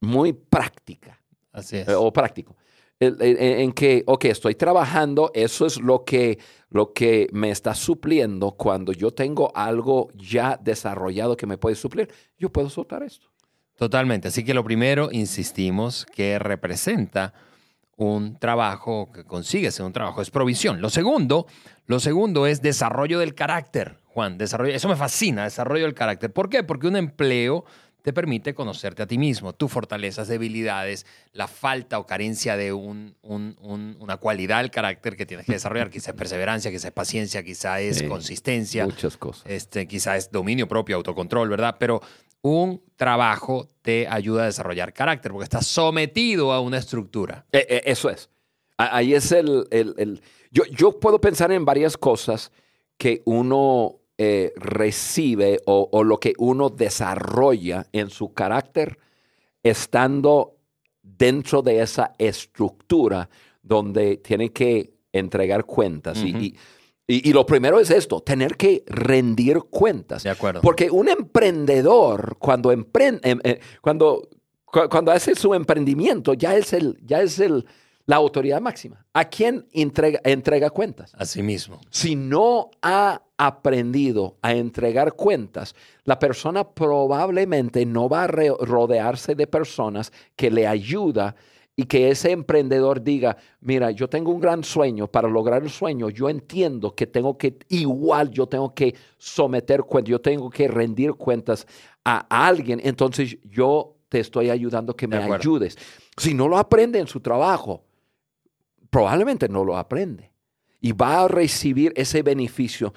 muy 0.00 0.32
práctica. 0.32 1.20
Así 1.50 1.78
es. 1.78 1.88
o 1.88 2.12
práctico. 2.12 2.54
En, 3.00 3.72
que, 3.72 4.02
ok, 4.06 4.24
estoy 4.24 4.56
trabajando, 4.56 5.30
eso 5.32 5.66
es 5.66 5.80
lo 5.80 6.04
que, 6.04 6.38
lo 6.68 6.92
que 6.92 7.28
me 7.32 7.50
está 7.50 7.74
supliendo. 7.74 8.52
Cuando 8.52 8.92
yo 8.92 9.12
tengo 9.12 9.52
algo 9.54 10.08
ya 10.14 10.58
desarrollado 10.60 11.36
que 11.36 11.46
me 11.46 11.58
puede 11.58 11.76
suplir, 11.76 12.12
yo 12.38 12.50
puedo 12.50 12.68
soltar 12.68 13.04
esto. 13.04 13.28
Totalmente. 13.76 14.28
Así 14.28 14.44
que 14.44 14.52
lo 14.52 14.64
primero, 14.64 15.10
insistimos, 15.12 16.06
que 16.06 16.40
representa 16.40 17.32
un 17.96 18.38
trabajo 18.38 19.10
que 19.12 19.24
consigues 19.24 19.78
en 19.78 19.86
un 19.86 19.92
trabajo, 19.92 20.22
es 20.22 20.30
provisión. 20.30 20.80
Lo 20.80 20.90
segundo, 20.90 21.46
lo 21.86 22.00
segundo 22.00 22.46
es 22.46 22.62
desarrollo 22.62 23.18
del 23.18 23.34
carácter, 23.34 23.98
Juan, 24.04 24.38
desarrollo, 24.38 24.74
eso 24.74 24.88
me 24.88 24.96
fascina, 24.96 25.44
desarrollo 25.44 25.84
del 25.84 25.94
carácter. 25.94 26.32
¿Por 26.32 26.48
qué? 26.48 26.64
Porque 26.64 26.88
un 26.88 26.96
empleo 26.96 27.64
te 28.08 28.14
permite 28.14 28.54
conocerte 28.54 29.02
a 29.02 29.06
ti 29.06 29.18
mismo, 29.18 29.52
tus 29.52 29.70
fortalezas, 29.70 30.28
debilidades, 30.28 31.04
la 31.34 31.46
falta 31.46 31.98
o 31.98 32.06
carencia 32.06 32.56
de 32.56 32.72
un, 32.72 33.14
una 33.20 34.16
cualidad 34.16 34.62
del 34.62 34.70
carácter 34.70 35.14
que 35.14 35.26
tienes 35.26 35.44
que 35.44 35.52
desarrollar, 35.52 35.90
quizás 35.90 36.08
es 36.08 36.14
perseverancia, 36.14 36.70
quizás 36.70 36.86
es 36.86 36.92
paciencia, 36.92 37.42
quizás 37.42 37.80
es 37.82 38.02
consistencia. 38.04 38.86
Muchas 38.86 39.18
cosas. 39.18 39.44
Este, 39.44 39.86
quizás 39.86 40.16
es 40.16 40.32
dominio 40.32 40.66
propio, 40.66 40.96
autocontrol, 40.96 41.50
¿verdad? 41.50 41.76
Pero 41.78 42.00
un 42.40 42.82
trabajo 42.96 43.68
te 43.82 44.08
ayuda 44.08 44.44
a 44.44 44.46
desarrollar 44.46 44.94
carácter 44.94 45.30
porque 45.30 45.44
estás 45.44 45.66
sometido 45.66 46.50
a 46.52 46.60
una 46.60 46.78
estructura. 46.78 47.44
Eh, 47.52 47.66
eh, 47.68 47.82
eso 47.84 48.08
es. 48.08 48.30
Ahí 48.78 49.12
es 49.12 49.32
el... 49.32 49.68
el, 49.70 50.22
Yo, 50.50 50.64
yo, 50.64 50.98
puedo 50.98 51.20
pensar 51.20 51.52
en 51.52 51.66
varias 51.66 51.98
cosas 51.98 52.52
que 52.96 53.20
uno 53.26 53.97
eh, 54.18 54.52
recibe 54.56 55.60
o, 55.66 55.88
o, 55.92 56.02
lo 56.02 56.18
que 56.18 56.34
uno 56.38 56.70
desarrolla 56.70 57.86
en 57.92 58.10
su 58.10 58.34
carácter 58.34 58.98
estando 59.62 60.56
dentro 61.02 61.62
de 61.62 61.80
esa 61.82 62.14
estructura 62.18 63.30
donde 63.62 64.16
tiene 64.16 64.50
que 64.50 64.92
entregar 65.12 65.64
cuentas. 65.64 66.18
y, 66.18 66.56
y, 67.06 67.32
lo 67.32 67.46
primero 67.46 67.80
es 67.80 67.90
esto, 67.90 68.20
tener 68.20 68.56
que 68.56 68.84
rendir 68.86 69.60
cuentas. 69.70 70.24
De 70.24 70.30
acuerdo. 70.30 70.60
Porque 70.60 70.90
un 70.90 71.08
emprendedor, 71.08 72.36
cuando, 72.38 72.70
emprende, 72.70 73.20
em, 73.30 73.40
eh, 73.44 73.60
cuando, 73.80 74.28
cuando 74.64 75.12
hace 75.12 75.34
su 75.34 75.54
emprendimiento, 75.54 76.34
ya 76.34 76.56
es, 76.56 76.72
el, 76.72 76.98
ya 77.02 77.22
es 77.22 77.38
el, 77.38 77.64
la 78.08 78.16
autoridad 78.16 78.62
máxima. 78.62 79.04
¿A 79.12 79.26
quién 79.26 79.66
entrega, 79.70 80.18
entrega 80.24 80.70
cuentas? 80.70 81.12
A 81.14 81.26
sí 81.26 81.42
mismo. 81.42 81.78
Si 81.90 82.16
no 82.16 82.70
ha 82.80 83.20
aprendido 83.36 84.38
a 84.40 84.54
entregar 84.54 85.12
cuentas, 85.12 85.74
la 86.04 86.18
persona 86.18 86.66
probablemente 86.66 87.84
no 87.84 88.08
va 88.08 88.24
a 88.24 88.26
rodearse 88.26 89.34
de 89.34 89.46
personas 89.46 90.10
que 90.36 90.50
le 90.50 90.66
ayudan 90.66 91.34
y 91.76 91.84
que 91.84 92.10
ese 92.10 92.30
emprendedor 92.30 93.02
diga, 93.02 93.36
mira, 93.60 93.90
yo 93.90 94.08
tengo 94.08 94.32
un 94.32 94.40
gran 94.40 94.64
sueño, 94.64 95.06
para 95.06 95.28
lograr 95.28 95.62
el 95.62 95.70
sueño 95.70 96.08
yo 96.08 96.30
entiendo 96.30 96.94
que 96.94 97.06
tengo 97.06 97.36
que, 97.36 97.58
igual 97.68 98.30
yo 98.30 98.46
tengo 98.46 98.74
que 98.74 98.94
someter 99.18 99.82
cuentas, 99.82 100.10
yo 100.10 100.20
tengo 100.22 100.48
que 100.48 100.66
rendir 100.66 101.12
cuentas 101.12 101.66
a, 102.06 102.46
alguien, 102.46 102.80
entonces 102.82 103.36
yo 103.44 103.96
te 104.08 104.20
estoy 104.20 104.48
ayudando 104.48 104.96
que 104.96 105.06
me 105.06 105.18
ayudes. 105.18 105.76
Si 106.16 106.32
no 106.32 106.48
lo 106.48 106.56
aprende 106.56 106.98
en 107.00 107.06
su 107.06 107.20
trabajo, 107.20 107.84
probablemente 108.90 109.48
no 109.48 109.64
lo 109.64 109.76
aprende 109.76 110.32
y 110.80 110.92
va 110.92 111.22
a 111.22 111.28
recibir 111.28 111.92
ese 111.96 112.22
beneficio. 112.22 112.94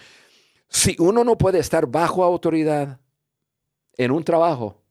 Si 0.67 0.95
uno 0.99 1.23
no 1.23 1.37
puede 1.37 1.59
estar 1.59 1.87
bajo 1.87 2.23
autoridad 2.23 2.99
en 3.97 4.11
un 4.11 4.23
trabajo, 4.23 4.81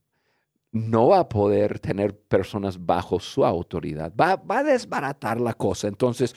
no 0.73 1.09
va 1.09 1.21
a 1.21 1.29
poder 1.29 1.79
tener 1.81 2.17
personas 2.17 2.85
bajo 2.85 3.19
su 3.19 3.45
autoridad. 3.45 4.13
Va, 4.15 4.41
a 4.49 4.63
desbaratar 4.63 5.41
la 5.41 5.55
cosa. 5.55 5.89
Entonces, 5.89 6.35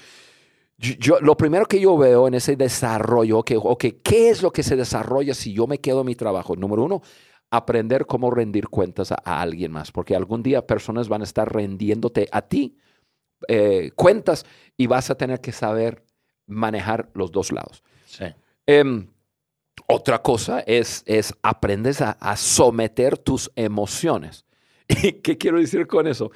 yo, 0.78 1.20
lo 1.20 1.38
primero 1.38 1.66
que 1.66 1.80
yo 1.80 1.98
veo 1.98 2.28
en 2.28 2.34
ese 2.34 2.56
desarrollo, 2.56 3.44
que 3.44 3.58
okay, 3.58 3.92
¿qué 4.04 4.30
es 4.30 4.42
lo 4.42 4.52
que 4.52 4.64
se 4.64 4.76
desarrolla 4.76 5.34
si 5.34 5.54
yo 5.54 5.68
me 5.68 5.80
quedo 5.80 6.02
en 6.02 6.08
mi 6.08 6.16
trabajo? 6.16 6.56
Número 6.56 6.84
uno, 6.84 7.02
aprender 7.52 8.08
cómo 8.08 8.32
rendir 8.32 8.68
cuentas 8.70 9.12
a, 9.12 9.42
alguien 9.42 9.72
más, 9.72 9.92
porque 9.92 10.16
algún 10.16 10.42
día 10.42 10.66
personas 10.66 11.08
van 11.08 11.22
a 11.22 11.26
estar 11.26 11.54
rendiéndote 11.54 12.28
a 12.32 12.42
ti 12.42 12.78
eh, 13.48 13.92
cuentas 13.96 14.46
y 14.78 14.88
vas 14.88 15.10
a 15.10 15.16
tener 15.16 15.42
que 15.42 15.52
saber 15.52 16.04
manejar 16.46 17.10
los 17.14 17.32
dos 17.32 17.52
lados. 17.52 17.84
Sí. 18.06 18.26
Em, 18.66 19.08
otra 19.88 20.22
cosa 20.22 20.62
es, 20.62 21.04
es 21.06 21.34
aprendes 21.42 22.02
a, 22.02 22.12
a 22.12 22.36
someter 22.36 23.18
tus 23.18 23.52
emociones. 23.56 24.46
¿Y 24.88 25.14
qué 25.14 25.38
quiero 25.38 25.60
decir 25.60 25.88
con 25.88 26.08
eso? 26.08 26.32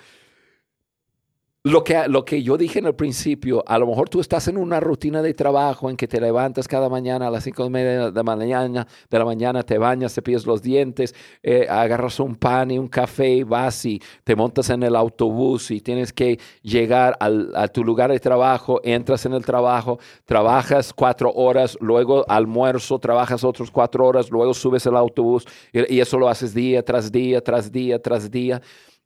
Lo 1.64 1.84
que, 1.84 2.08
lo 2.08 2.24
que 2.24 2.44
yo 2.44 2.56
dije 2.56 2.80
en 2.80 2.86
el 2.86 2.96
principio, 2.96 3.62
a 3.68 3.78
lo 3.78 3.88
mejor 3.88 4.08
tú 4.08 4.22
estás 4.22 4.48
en 4.48 4.56
una 4.56 4.80
rutina 4.80 5.22
de 5.22 5.34
trabajo 5.34 5.90
en 5.90 5.98
que 5.98 6.08
te 6.08 6.22
levantas 6.22 6.66
cada 6.66 6.88
mañana 6.88 7.28
a 7.28 7.32
las 7.32 7.44
cinco 7.44 7.66
y 7.66 7.70
media 7.70 8.10
de 8.10 8.12
la 8.14 8.24
mañana, 8.24 8.88
de 9.10 9.20
la 9.20 9.26
mañana 9.26 9.64
te 9.64 9.78
bañas, 9.78 10.14
te 10.14 10.22
pillas 10.22 10.46
los 10.46 10.62
dientes, 10.62 11.14
eh, 11.44 11.68
agarras 11.70 12.22
un 12.22 12.36
pan 12.36 12.72
y 12.72 12.80
un 12.80 12.88
café 12.88 13.30
y 13.30 13.44
vas 13.44 13.84
y 13.84 14.02
te 14.24 14.34
montas 14.34 14.70
en 14.70 14.84
el 14.84 14.96
autobús 14.96 15.70
y 15.72 15.82
tienes 15.82 16.14
que 16.14 16.40
llegar 16.62 17.18
a 17.20 17.68
tu 17.68 17.84
lugar 17.84 18.12
de 18.12 18.20
trabajo, 18.22 18.80
entras 18.86 19.26
en 19.26 19.34
el 19.34 19.44
trabajo, 19.44 20.00
trabajas 20.24 20.94
cuatro 20.94 21.34
horas, 21.34 21.78
luego 21.82 22.24
almuerzo, 22.30 22.98
trabajas 22.98 23.44
otras 23.44 23.72
cuatro 23.72 24.06
horas, 24.06 24.32
luego 24.32 24.54
subes 24.54 24.88
al 24.88 24.96
autobús 24.96 25.46
y, 25.74 26.00
eso 26.00 26.18
lo 26.18 26.30
haces 26.30 26.54
día 26.54 26.86
tras 26.86 27.12
día, 27.12 27.44
tras 27.44 27.70
día, 27.70 28.02
tras 28.02 28.32
día. 28.32 28.62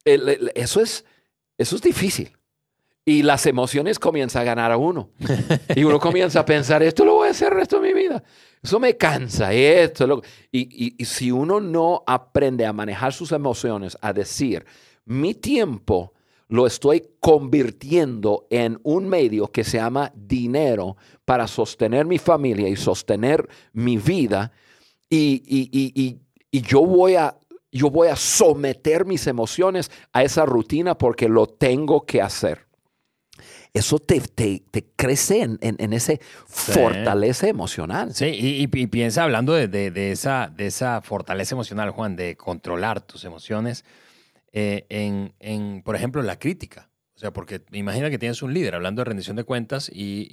eso, 0.05 0.81
es, 0.81 1.05
eso 1.57 1.75
es 1.75 1.81
difícil. 1.81 2.37
Y 3.03 3.23
las 3.23 3.47
emociones 3.47 3.97
comienzan 3.97 4.43
a 4.43 4.45
ganar 4.45 4.71
a 4.71 4.77
uno. 4.77 5.09
Y 5.75 5.83
uno 5.83 5.99
comienza 5.99 6.41
a 6.41 6.45
pensar, 6.45 6.83
esto 6.83 7.03
lo 7.03 7.15
voy 7.15 7.29
a 7.29 7.31
hacer 7.31 7.51
el 7.51 7.59
resto 7.59 7.79
de 7.79 7.93
mi 7.93 7.99
vida. 7.99 8.23
Eso 8.61 8.79
me 8.79 8.95
cansa, 8.95 9.51
esto. 9.53 10.21
Y, 10.51 11.03
si 11.03 11.31
uno 11.31 11.59
no 11.59 12.03
aprende 12.05 12.65
a 12.65 12.73
manejar 12.73 13.11
sus 13.13 13.31
emociones, 13.31 13.97
a 14.01 14.13
decir, 14.13 14.65
mi 15.05 15.33
tiempo 15.33 16.13
lo 16.47 16.67
estoy 16.67 17.03
convirtiendo 17.19 18.45
en 18.49 18.79
un 18.83 19.07
medio 19.07 19.47
que 19.47 19.63
se 19.63 19.77
llama 19.77 20.11
dinero 20.13 20.97
para 21.25 21.47
sostener 21.47 22.05
mi 22.05 22.19
familia 22.19 22.67
y 22.67 22.75
sostener 22.75 23.47
mi 23.73 23.97
vida. 23.97 24.51
Y, 25.09 25.41
y 26.51 26.61
yo 26.61 26.81
voy 26.85 27.15
a 27.15 27.35
yo 27.71 27.89
voy 27.89 28.09
a 28.09 28.15
someter 28.15 29.05
mis 29.05 29.27
emociones 29.27 29.89
a 30.11 30.23
esa 30.23 30.45
rutina 30.45 30.97
porque 30.97 31.29
lo 31.29 31.47
tengo 31.47 32.05
que 32.05 32.21
hacer. 32.21 32.70
Eso 33.73 33.99
te, 33.99 34.19
te, 34.19 34.63
crece 34.95 35.41
en, 35.41 35.57
en, 35.61 35.93
ese 35.93 36.19
fortaleza 36.47 37.47
emocional. 37.47 38.13
Sí, 38.13 38.25
y, 38.25 38.67
piensa 38.67 39.23
hablando 39.23 39.53
de, 39.53 39.67
de, 39.67 40.11
esa, 40.11 40.51
de 40.55 40.67
esa 40.67 41.01
fortaleza 41.01 41.55
emocional, 41.55 41.91
Juan, 41.91 42.15
de 42.15 42.35
controlar 42.35 43.01
tus 43.01 43.23
emociones 43.25 43.85
eh, 44.51 44.85
en, 44.89 45.33
en, 45.39 45.81
por 45.83 45.95
ejemplo, 45.95 46.21
la 46.21 46.37
crítica. 46.37 46.89
O 47.15 47.19
sea, 47.19 47.31
porque 47.31 47.61
imagina 47.71 48.09
que 48.09 48.17
tienes 48.17 48.41
un 48.41 48.53
líder 48.53 48.75
hablando 48.75 49.01
de 49.01 49.05
rendición 49.05 49.35
de 49.35 49.43
cuentas 49.43 49.89
y, 49.93 50.27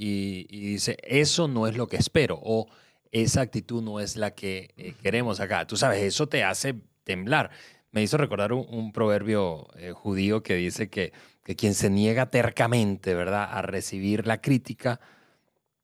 y 0.48 0.60
dice, 0.70 0.96
eso 1.02 1.46
no 1.46 1.66
es 1.66 1.76
lo 1.76 1.86
que 1.86 1.96
espero 1.96 2.40
o 2.42 2.66
esa 3.12 3.40
actitud 3.40 3.82
no 3.82 4.00
es 4.00 4.16
la 4.16 4.34
que 4.34 4.70
eh, 4.76 4.94
queremos 5.02 5.40
acá. 5.40 5.66
Tú 5.66 5.76
sabes, 5.76 6.02
eso 6.02 6.28
te 6.28 6.44
hace 6.44 6.74
temblar. 7.04 7.50
Me 7.90 8.02
hizo 8.02 8.16
recordar 8.18 8.52
un, 8.52 8.92
proverbio 8.92 9.66
eh, 9.76 9.92
judío 9.92 10.42
que 10.42 10.56
dice 10.56 10.90
que, 10.90 11.12
que, 11.48 11.56
quien 11.56 11.72
se 11.72 11.88
niega 11.88 12.26
tercamente, 12.26 13.14
¿verdad?, 13.14 13.48
a 13.50 13.62
recibir 13.62 14.26
la 14.26 14.42
crítica, 14.42 15.00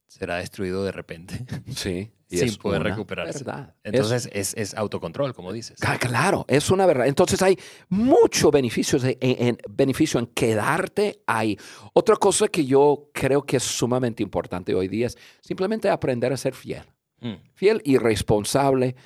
será 0.07 0.37
destruido 0.37 0.85
de 0.85 0.93
repente. 0.93 1.43
Sí. 1.75 2.11
sin 2.29 2.57
poder 2.57 2.83
recuperarse. 2.83 3.45
Entonces 3.83 4.29
es, 4.33 4.55
es, 4.55 4.75
autocontrol, 4.75 5.33
como 5.33 5.53
dices. 5.53 5.79
Claro, 6.01 6.45
es 6.49 6.69
una 6.71 6.85
verdad. 6.85 7.07
Entonces 7.07 7.41
hay 7.41 7.57
mucho 7.89 8.51
beneficio 8.51 8.99
en, 9.03 9.57
beneficio 9.71 10.21
en 10.21 10.27
quedarte 10.27 11.23
ahí. 11.27 11.57
Otra 11.93 12.17
cosa 12.17 12.49
que 12.49 12.67
yo 12.67 13.09
creo 13.15 13.43
que 13.43 13.57
es 13.59 13.63
sumamente 13.63 14.23
importante 14.23 14.75
hoy 14.75 14.89
día 14.89 15.07
es 15.07 15.17
simplemente 15.41 15.89
aprender 15.89 16.33
a 16.33 16.37
ser 16.37 16.55
fiel. 16.55 16.85
Mm. 17.21 17.35
Fiel 17.55 17.81
y 17.85 17.99
responsable 17.99 18.97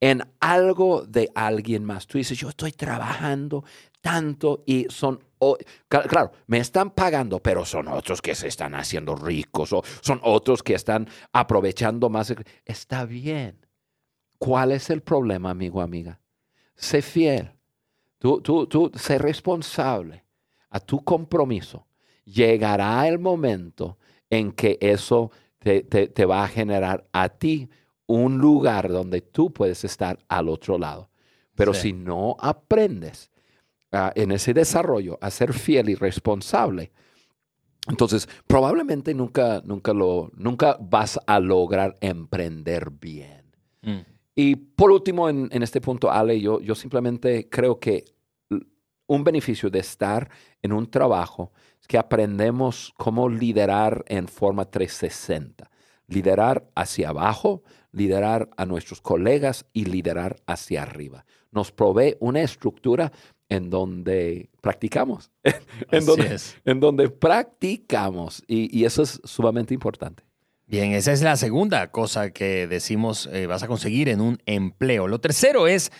en 0.00 0.22
algo 0.40 1.04
de 1.06 1.30
alguien 1.34 1.84
más. 1.84 2.06
Tú 2.06 2.18
dices, 2.18 2.38
yo 2.38 2.48
estoy 2.48 2.72
trabajando 2.72 3.64
tanto 4.00 4.62
y 4.66 4.86
son, 4.88 5.22
claro, 5.88 6.32
me 6.46 6.58
están 6.58 6.90
pagando, 6.90 7.40
pero 7.40 7.64
son 7.64 7.88
otros 7.88 8.20
que 8.22 8.34
se 8.34 8.48
están 8.48 8.74
haciendo 8.74 9.14
ricos 9.14 9.72
o 9.72 9.82
son 10.00 10.20
otros 10.22 10.62
que 10.62 10.74
están 10.74 11.08
aprovechando 11.32 12.08
más. 12.08 12.34
Está 12.64 13.04
bien. 13.04 13.66
¿Cuál 14.38 14.72
es 14.72 14.90
el 14.90 15.02
problema, 15.02 15.50
amigo, 15.50 15.80
amiga? 15.80 16.20
Sé 16.76 17.02
fiel. 17.02 17.52
Tú, 18.18 18.40
tú, 18.40 18.66
tú, 18.66 18.90
sé 18.94 19.18
responsable 19.18 20.24
a 20.70 20.80
tu 20.80 21.02
compromiso. 21.02 21.86
Llegará 22.24 23.06
el 23.08 23.18
momento 23.18 23.98
en 24.30 24.52
que 24.52 24.78
eso 24.80 25.30
te, 25.58 25.82
te 25.82 26.24
va 26.24 26.44
a 26.44 26.48
generar 26.48 27.06
a 27.12 27.28
ti 27.28 27.68
un 28.06 28.38
lugar 28.38 28.88
donde 28.88 29.20
tú 29.20 29.52
puedes 29.52 29.84
estar 29.84 30.18
al 30.28 30.48
otro 30.48 30.78
lado. 30.78 31.10
Pero 31.54 31.74
si 31.74 31.92
no 31.92 32.36
aprendes 32.38 33.30
ah, 33.92 34.12
en 34.14 34.32
ese 34.32 34.54
desarrollo 34.54 35.18
a 35.20 35.30
ser 35.30 35.52
fiel 35.52 35.88
y 35.90 35.94
responsable, 35.94 36.92
entonces 37.88 38.28
probablemente 38.46 39.14
nunca, 39.14 39.62
nunca, 39.64 39.92
lo, 39.92 40.30
nunca 40.36 40.76
vas 40.80 41.18
a 41.26 41.40
lograr 41.40 41.96
emprender 42.00 42.90
bien. 42.90 43.44
Mm. 43.82 44.00
Y 44.34 44.54
por 44.54 44.92
último, 44.92 45.28
en, 45.28 45.62
este 45.62 45.80
punto, 45.80 46.12
Ale, 46.12 46.40
yo, 46.40 46.60
yo 46.60 46.74
simplemente 46.74 47.48
creo 47.48 47.80
que 47.80 48.04
un 49.08 49.24
beneficio 49.24 49.68
de 49.68 49.80
estar 49.80 50.30
en 50.62 50.72
un 50.72 50.88
trabajo 50.88 51.50
es 51.80 51.88
que 51.88 51.98
aprendemos 51.98 52.92
cómo 52.96 53.28
liderar 53.28 54.04
en 54.06 54.28
forma 54.28 54.66
360. 54.66 55.68
Liderar 56.06 56.70
hacia 56.76 57.08
abajo, 57.08 57.62
liderar 57.90 58.48
a 58.56 58.64
nuestros 58.64 59.00
colegas 59.00 59.66
y 59.72 59.86
liderar 59.86 60.36
hacia 60.46 60.82
arriba. 60.82 61.24
Nos 61.50 61.72
provee 61.72 62.16
una 62.20 62.42
estructura 62.42 63.10
en 63.48 63.70
donde 63.70 64.50
practicamos, 64.60 65.30
en, 65.90 66.04
donde, 66.04 66.36
en 66.64 66.80
donde 66.80 67.08
practicamos 67.08 68.42
y, 68.46 68.84
eso 68.84 69.02
es 69.02 69.20
sumamente 69.24 69.74
importante. 69.74 70.22
Bien, 70.66 70.92
esa 70.92 71.12
es 71.12 71.22
la 71.22 71.36
segunda 71.36 71.90
cosa 71.90 72.30
que 72.30 72.66
decimos 72.66 73.28
eh, 73.32 73.46
vas 73.46 73.62
a 73.62 73.68
conseguir 73.68 74.10
en 74.10 74.20
un 74.20 74.38
empleo. 74.44 75.08
Lo 75.08 75.18
tercero 75.18 75.66
es 75.66 75.90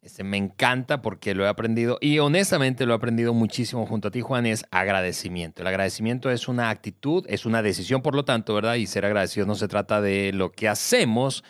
este, 0.00 0.22
me 0.22 0.36
encanta 0.36 1.02
porque 1.02 1.34
lo 1.34 1.44
he 1.44 1.48
aprendido 1.48 1.98
y 2.00 2.18
honestamente 2.20 2.86
lo 2.86 2.92
he 2.92 2.96
aprendido 2.96 3.34
muchísimo 3.34 3.84
junto 3.84 4.08
a 4.08 4.10
ti, 4.10 4.20
Juan, 4.20 4.46
es 4.46 4.64
agradecimiento. 4.70 5.62
El 5.62 5.68
agradecimiento 5.68 6.30
es 6.30 6.46
una 6.46 6.70
actitud, 6.70 7.26
es 7.28 7.44
una 7.44 7.62
decisión, 7.62 8.00
por 8.00 8.14
lo 8.14 8.24
tanto, 8.24 8.54
¿verdad? 8.54 8.76
Y 8.76 8.86
ser 8.86 9.04
agradecido 9.04 9.44
no 9.44 9.56
se 9.56 9.66
trata 9.66 10.00
de 10.00 10.32
lo 10.32 10.52
que 10.52 10.68
hacemos, 10.68 11.42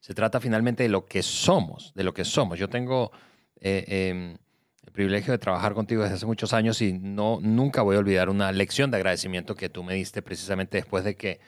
se 0.00 0.14
trata 0.14 0.40
finalmente 0.40 0.84
de 0.84 0.88
lo 0.88 1.04
que 1.04 1.22
somos, 1.22 1.92
de 1.94 2.04
lo 2.04 2.14
que 2.14 2.24
somos. 2.24 2.58
Yo 2.58 2.68
tengo 2.68 3.10
eh, 3.60 3.84
em, 3.88 4.36
el 4.86 4.92
privilegio 4.92 5.32
de 5.32 5.38
trabajar 5.38 5.74
contigo 5.74 6.02
desde 6.02 6.14
hace 6.14 6.26
muchos 6.26 6.52
años 6.52 6.80
y 6.80 6.92
no, 6.92 7.40
nunca 7.42 7.82
voy 7.82 7.96
a 7.96 7.98
olvidar 7.98 8.30
una 8.30 8.52
lección 8.52 8.90
de 8.90 8.98
agradecimiento 8.98 9.54
que 9.54 9.68
tú 9.68 9.82
me 9.82 9.94
diste 9.94 10.22
precisamente 10.22 10.78
después 10.78 11.04
de 11.04 11.16
que 11.16 11.40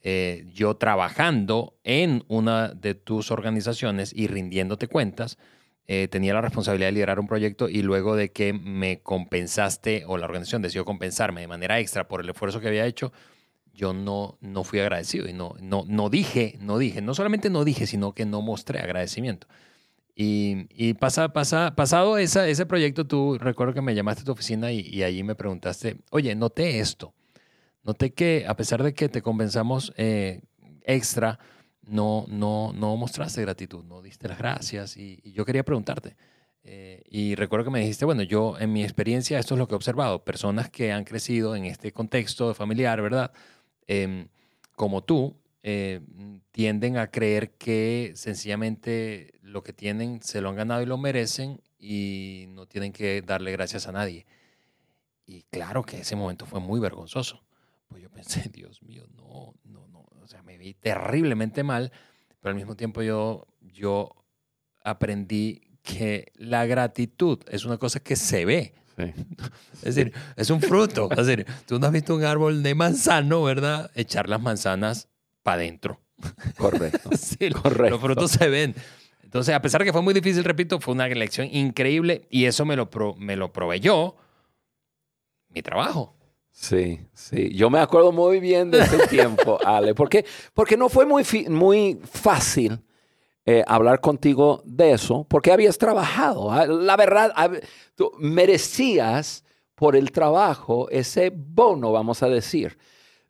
eh, 0.00 0.46
yo 0.52 0.76
trabajando 0.76 1.76
en 1.84 2.24
una 2.28 2.68
de 2.68 2.94
tus 2.94 3.30
organizaciones 3.30 4.12
y 4.14 4.26
rindiéndote 4.26 4.88
cuentas, 4.88 5.38
eh, 5.86 6.08
tenía 6.08 6.34
la 6.34 6.40
responsabilidad 6.40 6.88
de 6.88 6.92
liderar 6.92 7.20
un 7.20 7.26
proyecto 7.26 7.68
y 7.68 7.82
luego 7.82 8.16
de 8.16 8.30
que 8.30 8.52
me 8.52 9.00
compensaste 9.00 10.04
o 10.06 10.16
la 10.16 10.26
organización 10.26 10.62
decidió 10.62 10.84
compensarme 10.84 11.40
de 11.42 11.48
manera 11.48 11.78
extra 11.80 12.08
por 12.08 12.20
el 12.20 12.28
esfuerzo 12.28 12.60
que 12.60 12.68
había 12.68 12.86
hecho, 12.86 13.12
yo 13.72 13.92
no, 13.92 14.38
no 14.40 14.64
fui 14.64 14.80
agradecido 14.80 15.28
y 15.28 15.32
no, 15.32 15.54
no, 15.60 15.84
no 15.86 16.10
dije, 16.10 16.56
no 16.60 16.78
dije, 16.78 17.00
no 17.00 17.14
solamente 17.14 17.48
no 17.50 17.64
dije, 17.64 17.86
sino 17.86 18.12
que 18.12 18.24
no 18.24 18.42
mostré 18.42 18.80
agradecimiento. 18.80 19.46
Y, 20.20 20.66
y 20.70 20.94
pasa, 20.94 21.32
pasa, 21.32 21.76
pasado 21.76 22.18
esa, 22.18 22.48
ese 22.48 22.66
proyecto, 22.66 23.06
tú 23.06 23.38
recuerdo 23.38 23.72
que 23.72 23.80
me 23.80 23.94
llamaste 23.94 24.22
a 24.22 24.24
tu 24.24 24.32
oficina 24.32 24.72
y, 24.72 24.80
y, 24.80 25.04
allí 25.04 25.22
me 25.22 25.36
preguntaste, 25.36 25.98
oye, 26.10 26.34
noté 26.34 26.80
esto, 26.80 27.14
noté 27.84 28.12
que 28.12 28.44
a 28.48 28.56
pesar 28.56 28.82
de 28.82 28.94
que 28.94 29.08
te 29.08 29.22
compensamos 29.22 29.92
eh, 29.96 30.40
extra, 30.82 31.38
no, 31.82 32.24
no, 32.26 32.72
no 32.72 32.96
mostraste 32.96 33.42
gratitud, 33.42 33.84
no 33.84 34.02
diste 34.02 34.26
las 34.26 34.38
gracias 34.38 34.96
y, 34.96 35.22
yo 35.32 35.44
quería 35.44 35.62
preguntarte. 35.62 36.16
Eh, 36.64 37.04
y 37.08 37.36
recuerdo 37.36 37.66
que 37.66 37.70
me 37.70 37.80
dijiste, 37.80 38.04
bueno, 38.04 38.24
yo 38.24 38.58
en 38.58 38.72
mi 38.72 38.82
experiencia 38.82 39.38
esto 39.38 39.54
es 39.54 39.58
lo 39.60 39.68
que 39.68 39.74
he 39.74 39.76
observado, 39.76 40.24
personas 40.24 40.68
que 40.68 40.90
han 40.90 41.04
crecido 41.04 41.54
en 41.54 41.64
este 41.64 41.92
contexto 41.92 42.52
familiar, 42.54 43.00
¿verdad? 43.00 43.30
Em, 43.86 44.26
como 44.74 45.04
tú, 45.04 45.36
eh, 45.70 46.00
tienden 46.50 46.96
a 46.96 47.10
creer 47.10 47.50
que 47.50 48.12
sencillamente 48.14 49.34
lo 49.42 49.62
que 49.62 49.74
tienen 49.74 50.22
se 50.22 50.40
lo 50.40 50.48
han 50.48 50.56
ganado 50.56 50.80
y 50.80 50.86
lo 50.86 50.96
merecen 50.96 51.60
y 51.78 52.46
no 52.48 52.64
tienen 52.64 52.90
que 52.90 53.20
darle 53.20 53.52
gracias 53.52 53.86
a 53.86 53.92
nadie. 53.92 54.24
Y 55.26 55.42
claro 55.50 55.82
que 55.82 56.00
ese 56.00 56.16
momento 56.16 56.46
fue 56.46 56.58
muy 56.58 56.80
vergonzoso. 56.80 57.44
Pues 57.86 58.02
yo 58.02 58.08
pensé, 58.18 58.48
Dios 58.48 58.82
mío, 58.82 59.04
no, 59.14 59.52
no, 59.64 59.86
no, 59.88 60.06
o 60.22 60.26
sea, 60.26 60.42
me 60.42 60.56
vi 60.56 60.72
terriblemente 60.72 61.62
mal, 61.62 61.92
pero 62.40 62.52
al 62.52 62.56
mismo 62.56 62.74
tiempo 62.74 63.02
yo, 63.02 63.46
yo 63.60 64.16
aprendí 64.82 65.60
que 65.82 66.32
la 66.36 66.64
gratitud 66.64 67.40
es 67.50 67.66
una 67.66 67.76
cosa 67.76 68.00
que 68.00 68.16
se 68.16 68.46
ve. 68.46 68.72
Es 69.82 69.94
decir, 69.94 70.14
es 70.34 70.48
un 70.48 70.62
fruto. 70.62 71.10
Es 71.10 71.26
decir, 71.26 71.46
tú 71.66 71.78
no 71.78 71.86
has 71.86 71.92
visto 71.92 72.16
un 72.16 72.24
árbol 72.24 72.62
de 72.62 72.74
manzano, 72.74 73.42
¿verdad? 73.42 73.90
Echar 73.94 74.30
las 74.30 74.40
manzanas 74.40 75.08
para 75.48 75.62
adentro. 75.62 75.98
Correcto. 76.58 77.08
sí, 77.16 77.48
Correcto. 77.50 77.88
Los 77.88 78.00
frutos 78.02 78.30
se 78.32 78.48
ven. 78.50 78.74
Entonces, 79.22 79.54
a 79.54 79.62
pesar 79.62 79.80
de 79.80 79.86
que 79.86 79.92
fue 79.94 80.02
muy 80.02 80.12
difícil, 80.12 80.44
repito, 80.44 80.78
fue 80.78 80.92
una 80.92 81.08
lección 81.08 81.48
increíble 81.50 82.26
y 82.28 82.44
eso 82.44 82.66
me 82.66 82.76
lo, 82.76 82.90
me 83.16 83.34
lo 83.34 83.50
proveyó 83.50 84.14
mi 85.48 85.62
trabajo. 85.62 86.14
Sí, 86.50 87.00
sí. 87.14 87.54
Yo 87.54 87.70
me 87.70 87.78
acuerdo 87.78 88.12
muy 88.12 88.40
bien 88.40 88.70
de 88.70 88.80
ese 88.80 89.06
tiempo, 89.08 89.58
Ale, 89.64 89.94
porque, 89.94 90.26
porque 90.52 90.76
no 90.76 90.90
fue 90.90 91.06
muy, 91.06 91.24
muy 91.48 91.98
fácil 92.04 92.82
eh, 93.46 93.64
hablar 93.66 94.00
contigo 94.02 94.60
de 94.66 94.92
eso, 94.92 95.24
porque 95.30 95.50
habías 95.50 95.78
trabajado. 95.78 96.52
Ah, 96.52 96.66
la 96.66 96.96
verdad, 96.96 97.32
tú 97.94 98.12
merecías 98.18 99.44
por 99.74 99.96
el 99.96 100.12
trabajo 100.12 100.90
ese 100.90 101.32
bono, 101.34 101.90
vamos 101.92 102.22
a 102.22 102.28
decir. 102.28 102.76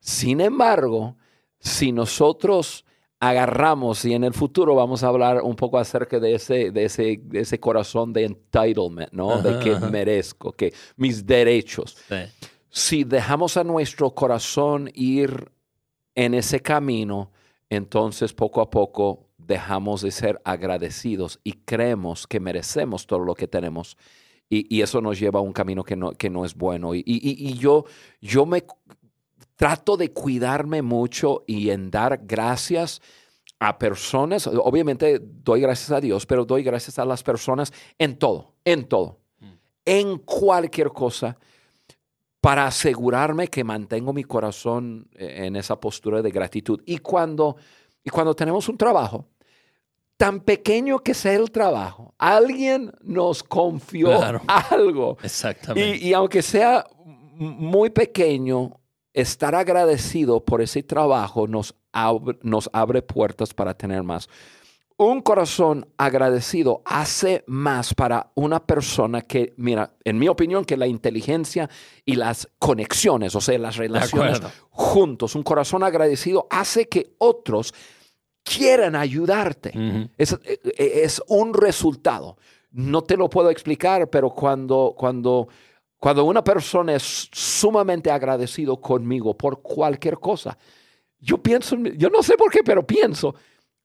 Sin 0.00 0.40
embargo, 0.40 1.16
si 1.58 1.92
nosotros 1.92 2.84
agarramos 3.20 4.04
y 4.04 4.14
en 4.14 4.24
el 4.24 4.32
futuro 4.32 4.74
vamos 4.74 5.02
a 5.02 5.08
hablar 5.08 5.42
un 5.42 5.56
poco 5.56 5.78
acerca 5.78 6.20
de 6.20 6.34
ese, 6.34 6.70
de 6.70 6.84
ese, 6.84 7.20
de 7.22 7.40
ese 7.40 7.58
corazón 7.58 8.12
de 8.12 8.24
entitlement, 8.24 9.12
¿no? 9.12 9.42
de 9.42 9.58
que 9.58 9.74
merezco, 9.80 10.52
que 10.52 10.72
mis 10.96 11.26
derechos. 11.26 11.96
Sí 12.08 12.14
si 12.70 13.04
dejamos 13.04 13.56
a 13.56 13.64
nuestro 13.64 14.10
corazón 14.10 14.90
ir 14.94 15.50
en 16.14 16.34
ese 16.34 16.60
camino, 16.60 17.32
entonces 17.70 18.32
poco 18.32 18.60
a 18.60 18.70
poco 18.70 19.28
dejamos 19.36 20.02
de 20.02 20.10
ser 20.10 20.40
agradecidos 20.44 21.40
y 21.42 21.52
creemos 21.52 22.26
que 22.26 22.40
merecemos 22.40 23.06
todo 23.06 23.20
lo 23.20 23.34
que 23.34 23.48
tenemos. 23.48 23.96
Y, 24.50 24.80
eso 24.80 25.02
nos 25.02 25.20
lleva 25.20 25.40
a 25.40 25.42
un 25.42 25.52
camino 25.52 25.84
que 25.84 25.94
no, 25.94 26.12
que 26.12 26.30
no 26.30 26.46
es 26.46 26.54
bueno. 26.54 26.94
Y, 26.94 27.02
y, 27.04 27.52
yo, 27.58 27.84
yo 28.22 28.46
me 28.46 28.64
trato 29.58 29.96
de 29.96 30.12
cuidarme 30.12 30.82
mucho 30.82 31.42
y 31.48 31.70
en 31.70 31.90
dar 31.90 32.20
gracias 32.22 33.02
a 33.58 33.76
personas, 33.76 34.46
obviamente 34.46 35.20
doy 35.20 35.60
gracias 35.60 35.90
a 35.90 36.00
Dios, 36.00 36.26
pero 36.26 36.44
doy 36.44 36.62
gracias 36.62 37.00
a 37.00 37.04
las 37.04 37.24
personas 37.24 37.72
en 37.98 38.16
todo, 38.16 38.54
en 38.64 38.84
todo, 38.84 39.18
mm. 39.40 39.46
en 39.84 40.18
cualquier 40.18 40.90
cosa, 40.90 41.36
para 42.40 42.68
asegurarme 42.68 43.48
que 43.48 43.64
mantengo 43.64 44.12
mi 44.12 44.22
corazón 44.22 45.08
eh, 45.16 45.46
en 45.46 45.56
esa 45.56 45.80
postura 45.80 46.22
de 46.22 46.30
gratitud. 46.30 46.80
Y 46.86 46.98
cuando, 46.98 47.56
y 48.04 48.10
cuando 48.10 48.36
tenemos 48.36 48.68
un 48.68 48.78
trabajo, 48.78 49.26
tan 50.16 50.38
pequeño 50.38 51.00
que 51.00 51.14
sea 51.14 51.34
el 51.34 51.50
trabajo, 51.50 52.14
alguien 52.16 52.92
nos 53.02 53.42
confió 53.42 54.20
algo. 54.46 55.18
Exactamente. 55.20 55.96
Y, 55.96 56.12
aunque 56.12 56.42
sea 56.42 56.86
muy 57.34 57.90
pequeño, 57.90 58.78
estar 59.20 59.54
agradecido 59.54 60.44
por 60.44 60.62
ese 60.62 60.82
trabajo 60.82 61.46
nos 61.46 61.74
nos 62.42 62.70
abre 62.72 63.02
puertas 63.02 63.54
para 63.54 63.74
tener 63.74 64.02
más. 64.02 64.28
Un 64.96 65.20
corazón 65.20 65.86
agradecido 65.96 66.82
hace 66.84 67.44
más 67.46 67.94
para 67.94 68.32
una 68.34 68.66
persona 68.66 69.22
que, 69.22 69.54
mira, 69.56 69.94
en 70.02 70.18
mi 70.18 70.26
opinión, 70.26 70.64
que 70.64 70.76
la 70.76 70.88
inteligencia 70.88 71.70
y 72.04 72.16
las 72.16 72.48
conexiones, 72.58 73.36
o 73.36 73.40
sea, 73.40 73.56
las 73.58 73.76
relaciones 73.76 74.40
juntos, 74.70 75.36
un 75.36 75.44
corazón 75.44 75.84
agradecido 75.84 76.48
hace 76.50 76.88
que 76.88 77.14
otros 77.18 77.72
quieran 78.42 78.96
ayudarte. 78.96 80.10
es, 80.16 80.32
e, 80.32 80.60
e, 80.76 81.02
es, 81.04 81.22
un 81.28 81.54
resultado. 81.54 82.36
No 82.72 83.02
te 83.02 83.16
lo 83.16 83.30
puedo 83.30 83.50
explicar, 83.50 84.10
pero 84.10 84.30
cuando, 84.30 84.94
cuando, 84.96 85.46
cuando 85.98 86.24
una 86.24 86.44
persona 86.44 86.94
es 86.94 87.28
sumamente 87.32 88.10
agradecido 88.10 88.80
conmigo 88.80 89.36
por 89.36 89.62
cualquier 89.62 90.18
cosa, 90.18 90.56
yo 91.18 91.38
pienso, 91.42 91.76
yo 91.76 92.08
no 92.08 92.22
sé 92.22 92.36
por 92.36 92.50
qué, 92.52 92.60
pero 92.64 92.86
pienso, 92.86 93.34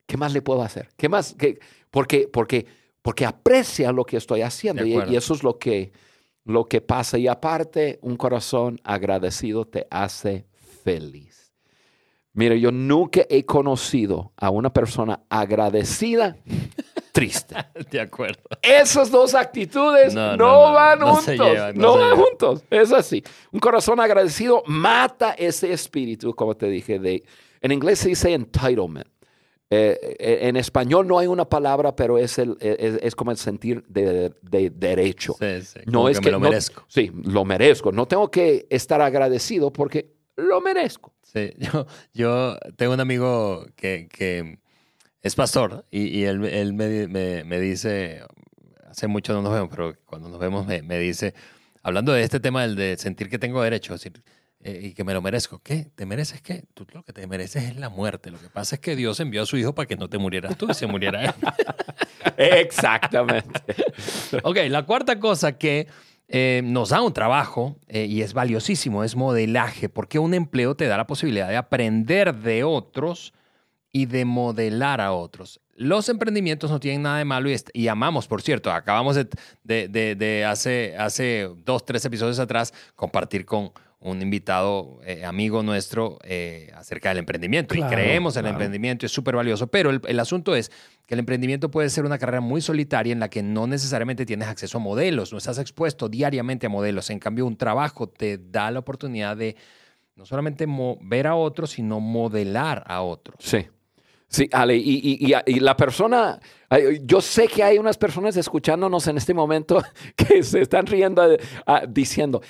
¿qué 0.06 0.17
más 0.17 0.32
le 0.34 0.41
puedo 0.41 0.62
hacer? 0.62 0.89
¿Qué 0.95 1.10
más? 1.10 1.34
¿Qué? 1.34 1.60
Porque, 1.89 2.28
porque, 2.32 2.65
porque 3.02 3.26
aprecia 3.26 3.91
lo 3.91 4.06
que 4.06 4.17
estoy 4.17 4.41
haciendo 4.41 4.86
y, 4.86 5.15
eso 5.15 5.34
es 5.34 5.43
lo 5.43 5.58
que, 5.58 5.91
lo 6.45 6.65
que 6.65 6.82
pasa. 6.82 7.17
Y 7.17 7.28
aparte, 7.28 7.97
un 8.02 8.15
corazón 8.15 8.80
agradecido 8.84 9.65
te 9.65 9.88
hace 9.89 10.45
feliz. 10.84 11.54
Mire, 12.34 12.60
yo 12.60 12.71
nunca 12.71 13.21
he 13.30 13.45
conocido 13.45 14.34
a 14.38 14.49
una 14.49 14.73
persona 14.73 15.21
agradecida 15.30 16.38
triste. 17.13 17.56
De 17.91 18.02
acuerdo. 18.02 18.41
Esas 18.62 19.10
dos 19.10 19.34
actitudes 19.34 20.13
no, 20.13 20.73
van 20.73 20.99
juntos. 20.99 21.76
no, 21.76 21.97
van 21.97 22.17
juntos. 22.17 22.63
Es 22.69 22.91
así. 22.91 23.23
Un 23.54 23.62
corazón 23.62 24.02
agradecido 24.02 24.63
mata 24.65 25.32
ese 25.32 25.71
espíritu, 25.71 26.34
como 26.34 26.58
te 26.58 26.67
dije, 26.67 26.99
de, 26.99 27.23
en 27.62 27.71
inglés 27.71 27.99
se 27.99 28.10
dice 28.10 28.34
entitlement. 28.34 29.08
Eh, 29.69 30.17
eh, 30.19 30.39
en 30.41 30.56
español 30.58 31.08
no 31.08 31.17
hay 31.17 31.26
una 31.26 31.45
palabra, 31.45 31.95
pero 31.95 32.19
es, 32.19 32.38
el, 32.38 32.58
es, 32.60 33.15
como 33.15 33.32
el 33.32 33.38
sentir 33.38 33.84
de, 33.88 34.34
derecho. 34.41 35.36
Sí, 35.39 35.62
sí. 35.62 35.80
No 35.86 36.10
es 36.10 36.19
que, 36.19 36.30
lo 36.30 36.39
merezco. 36.39 36.84
sí, 36.88 37.12
lo 37.23 37.45
merezco. 37.45 37.91
No 37.91 38.08
tengo 38.08 38.30
que 38.30 38.67
estar 38.69 39.02
agradecido 39.02 39.71
porque 39.71 40.13
lo 40.36 40.62
merezco. 40.62 41.13
Sí, 41.21 41.54
yo, 41.58 41.88
yo 42.13 42.58
tengo 42.76 42.93
un 42.93 42.99
amigo 42.99 43.65
que, 43.76 44.08
que 44.12 44.60
es 45.24 45.36
pastor 45.36 45.86
y, 45.90 46.24
él, 46.24 46.46
él 46.46 46.74
me, 46.74 47.08
me, 47.44 47.60
dice, 47.60 48.22
hace 48.90 49.08
mucho 49.08 49.34
no 49.34 49.42
nos 49.42 49.54
vemos, 49.54 49.70
pero 49.72 49.96
cuando 50.06 50.30
nos 50.30 50.40
vemos 50.40 50.68
me, 50.68 50.82
me 50.84 51.00
dice, 51.00 51.34
hablando 51.82 52.12
de 52.12 52.24
este 52.24 52.40
tema 52.40 52.62
del 52.64 52.76
de 52.76 52.98
sentir 52.98 53.30
que 53.30 53.40
tengo 53.40 53.64
derecho, 53.64 53.94
decir, 53.94 54.22
eh, 54.66 54.80
y 54.82 54.94
que 54.94 55.04
me 55.04 55.14
lo 55.14 55.22
merezco. 55.22 55.60
¿Qué? 55.60 55.92
¿Te 55.94 56.06
mereces 56.06 56.42
qué? 56.42 56.64
Tú 56.74 56.88
lo 56.94 57.04
que 57.04 57.12
te 57.12 57.28
mereces 57.28 57.64
es 57.64 57.76
la 57.76 57.90
muerte. 57.90 58.32
Lo 58.32 58.40
que 58.40 58.48
pasa 58.48 58.76
es 58.76 58.82
que 58.82 58.96
Dios 58.96 59.20
envió 59.20 59.42
a 59.42 59.46
su 59.46 59.58
hijo 59.58 59.76
para 59.76 59.88
que 59.88 59.98
no 59.98 60.10
te 60.10 60.18
murieras 60.18 60.58
tú 60.58 60.68
y 60.70 60.74
se 60.74 60.88
muriera 60.88 61.26
él. 61.26 61.34
Exactamente. 62.38 63.62
ok, 64.42 64.58
la 64.70 64.86
cuarta 64.86 65.20
cosa 65.20 65.58
que 65.58 65.88
eh, 66.30 66.62
nos 66.64 66.90
da 66.90 67.02
un 67.02 67.12
trabajo 67.12 67.78
eh, 67.88 68.06
y 68.06 68.22
es 68.22 68.34
valiosísimo 68.34 69.04
es 69.04 69.18
modelaje, 69.18 69.90
porque 69.90 70.18
un 70.18 70.34
empleo 70.34 70.76
te 70.76 70.88
da 70.88 70.96
la 70.96 71.08
posibilidad 71.08 71.50
de 71.50 71.58
aprender 71.58 72.34
de 72.34 72.64
otros 72.64 73.34
y 73.95 74.08
de 74.08 74.25
modelar 74.25 74.99
a 74.99 75.13
otros. 75.13 75.62
Los 75.75 76.10
emprendimientos 76.10 76.69
no 76.69 76.79
tienen 76.79 77.03
nada 77.03 77.19
de 77.19 77.25
malo 77.25 77.49
y, 77.73 77.88
amamos, 77.88 78.27
por 78.27 78.41
cierto, 78.41 78.71
acabamos 78.71 79.15
de, 79.63 80.45
hace, 80.45 80.95
hace 80.97 81.49
dos, 81.63 81.86
tres 81.86 82.03
episodios 82.03 82.39
atrás 82.39 82.73
compartir 82.95 83.45
con 83.45 83.71
un 83.99 84.21
invitado 84.21 84.99
eh, 85.06 85.23
amigo 85.23 85.63
nuestro 85.63 86.19
eh, 86.23 86.71
acerca 86.75 87.10
del 87.10 87.19
emprendimiento. 87.19 87.73
y 87.75 87.82
creemos 87.82 88.36
en 88.36 88.45
el 88.45 88.51
emprendimiento, 88.51 89.06
es 89.06 89.12
súper 89.12 89.36
valioso, 89.36 89.67
pero 89.67 89.91
el, 89.91 90.01
el, 90.06 90.19
asunto 90.19 90.56
es 90.56 90.71
que 91.06 91.15
el 91.15 91.19
emprendimiento 91.19 91.71
puede 91.71 91.89
ser 91.89 92.03
una 92.03 92.17
carrera 92.17 92.41
muy 92.41 92.60
solitaria 92.60 93.13
en 93.13 93.19
la 93.19 93.29
que 93.29 93.41
no 93.41 93.65
necesariamente 93.65 94.25
tienes 94.25 94.49
acceso 94.49 94.77
a 94.77 94.82
modelos, 94.82 95.32
no 95.32 95.38
estás 95.38 95.58
expuesto 95.58 96.10
diariamente 96.10 96.65
a 96.65 96.69
modelos. 96.69 97.10
En 97.12 97.19
cambio, 97.19 97.45
un 97.45 97.56
trabajo 97.56 98.08
te 98.08 98.38
da 98.38 98.69
la 98.71 98.79
oportunidad 98.79 99.38
de 99.38 99.56
no 100.15 100.25
solamente 100.25 100.65
ver 101.01 101.27
a 101.27 101.36
otros, 101.36 101.71
sino 101.71 101.99
modelar 101.99 102.84
a 102.86 103.01
otros. 103.01 103.38
Sí. 103.39 103.67
Sí, 104.34 104.50
Ale, 104.52 104.76
y, 104.76 105.60
la 105.60 105.78
persona, 105.78 106.39
yo 107.04 107.22
sé 107.22 107.48
que 107.48 107.62
hay 107.62 107.78
unas 107.78 108.00
personas 108.00 108.36
escuchándonos 108.36 109.06
en 109.06 109.17
este 109.17 109.32
momento 109.32 109.84
que 110.15 110.41
se 110.41 110.62
están 110.62 110.88
riendo 110.88 111.22
ah, 111.67 111.84
diciendo, 111.88 112.41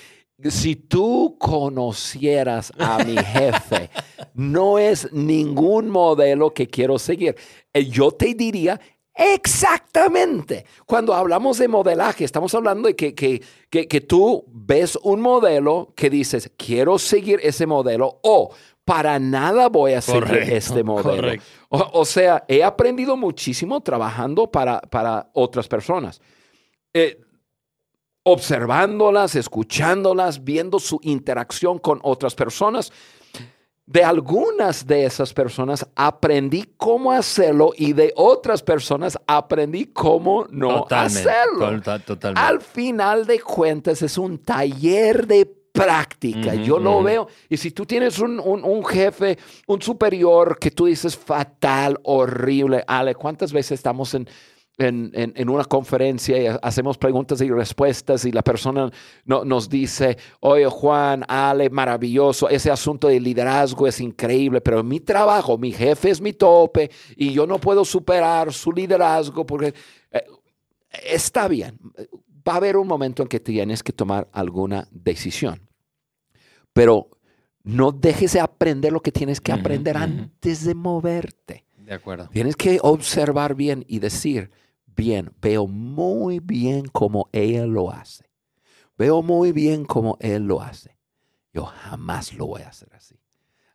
si 0.49 0.77
tú 0.77 1.35
conocieras 1.37 2.71
a 2.79 3.03
mi 3.03 3.17
jefe, 3.17 3.89
no 4.33 4.79
es 4.79 5.11
ningún 5.11 5.89
modelo 5.89 6.53
que 6.53 6.67
quiero 6.67 6.97
seguir. 6.97 7.35
Eh, 7.73 7.85
yo 7.85 8.11
te 8.11 8.33
diría 8.33 8.79
exactamente. 9.13 10.65
Cuando 10.85 11.13
hablamos 11.13 11.57
de 11.57 11.67
modelaje, 11.67 12.23
estamos 12.23 12.55
hablando 12.55 12.87
de 12.87 12.95
que, 12.95 13.13
que, 13.13 13.41
que 13.69 14.01
tú 14.01 14.45
ves 14.47 14.97
un 15.03 15.19
modelo 15.19 15.91
que 15.97 16.09
dices, 16.09 16.49
quiero 16.55 16.97
seguir 16.97 17.41
ese 17.43 17.65
modelo 17.65 18.21
o 18.23 18.53
para 18.85 19.17
nada 19.19 19.69
voy 19.69 19.93
a 19.93 20.01
seguir 20.01 20.33
este 20.33 20.83
modelo. 20.83 21.41
O, 21.69 22.05
sea, 22.05 22.43
he 22.47 22.63
aprendido 22.63 23.15
muchísimo 23.15 23.81
trabajando 23.81 24.51
para, 24.51 24.81
para 24.81 25.29
otras 25.33 25.67
personas. 25.67 26.21
Eh, 26.93 27.19
observándolas, 28.23 29.35
escuchándolas, 29.35 30.43
viendo 30.43 30.79
su 30.79 30.99
interacción 31.03 31.79
con 31.79 31.99
otras 32.03 32.35
personas. 32.35 32.91
De 33.85 34.01
algunas 34.01 34.87
de 34.87 35.05
esas 35.05 35.33
personas 35.33 35.85
aprendí 35.95 36.73
cómo 36.77 37.11
hacerlo 37.11 37.73
y 37.75 37.91
de 37.91 38.13
otras 38.15 38.63
personas 38.63 39.17
aprendí 39.27 39.87
cómo 39.87 40.45
no 40.49 40.85
hacerlo. 40.89 41.81
Al 42.35 42.61
final 42.61 43.25
de 43.25 43.41
cuentas 43.41 44.01
es 44.01 44.17
un 44.17 44.37
taller 44.37 45.27
de 45.27 45.62
práctica. 45.73 46.53
Yo 46.53 46.79
lo 46.79 47.03
veo. 47.03 47.27
Y 47.49 47.57
si 47.57 47.71
tú 47.71 47.85
tienes 47.85 48.19
un, 48.19 48.85
jefe, 48.85 49.37
un 49.67 49.81
superior 49.81 50.57
que 50.59 50.71
tú 50.71 50.85
dices 50.85 51.17
fatal, 51.17 51.99
horrible, 52.03 52.83
Ale, 52.87 53.15
¿cuántas 53.15 53.51
veces 53.51 53.71
estamos 53.79 54.13
en, 54.13 54.29
en, 54.77 55.49
una 55.49 55.65
conferencia 55.65 56.37
y 56.37 56.57
hacemos 56.61 56.97
preguntas 56.97 57.41
y 57.41 57.49
respuestas 57.49 58.23
y 58.25 58.31
la 58.31 58.43
persona 58.43 58.91
no, 59.25 59.43
nos 59.43 59.67
dice, 59.67 60.17
oye 60.41 60.65
Juan, 60.67 61.25
Ale, 61.27 61.69
maravilloso, 61.71 62.49
ese 62.49 62.69
asunto 62.69 63.07
de 63.07 63.19
liderazgo 63.19 63.87
es 63.87 63.99
increíble, 63.99 64.61
pero 64.61 64.83
mi 64.83 64.99
trabajo, 64.99 65.57
mi 65.57 65.71
jefe 65.71 66.11
es 66.11 66.21
mi 66.21 66.33
tope 66.33 66.89
y 67.15 67.33
yo 67.33 67.47
no 67.47 67.59
puedo 67.59 67.83
superar 67.83 68.53
su 68.53 68.71
liderazgo 68.71 69.43
porque 69.45 69.73
eh, 70.11 70.23
está 71.03 71.47
bien, 71.47 71.79
va 72.47 72.53
a 72.53 72.57
haber 72.57 72.77
un 72.77 72.87
momento 72.87 73.23
en 73.23 73.29
que 73.29 73.39
tienes 73.39 73.83
que 73.83 73.93
tomar 73.93 74.27
alguna 74.31 74.87
decisión. 74.91 75.61
Pero 76.73 77.09
no 77.63 77.91
dejes 77.91 78.33
de 78.33 78.39
aprender 78.39 78.91
lo 78.91 79.01
que 79.01 79.11
tienes 79.11 79.39
que 79.39 79.51
aprender 79.51 79.97
antes 79.97 80.65
de 80.65 80.75
moverte. 80.75 81.65
De 81.77 81.93
acuerdo. 81.93 82.29
Tienes 82.31 82.55
que 82.55 82.79
observar 82.81 83.55
bien 83.55 83.85
y 83.87 83.99
decir, 83.99 84.51
bien, 84.95 85.31
veo 85.41 85.67
muy 85.67 86.39
bien 86.39 86.85
cómo 86.87 87.29
ella 87.31 87.65
lo 87.65 87.91
hace. 87.91 88.25
Veo 88.97 89.21
muy 89.21 89.51
bien 89.51 89.85
cómo 89.85 90.17
él 90.19 90.43
lo 90.43 90.61
hace. 90.61 90.97
Yo 91.53 91.65
jamás 91.65 92.33
lo 92.33 92.47
voy 92.47 92.61
a 92.61 92.69
hacer 92.69 92.89
así. 92.93 93.15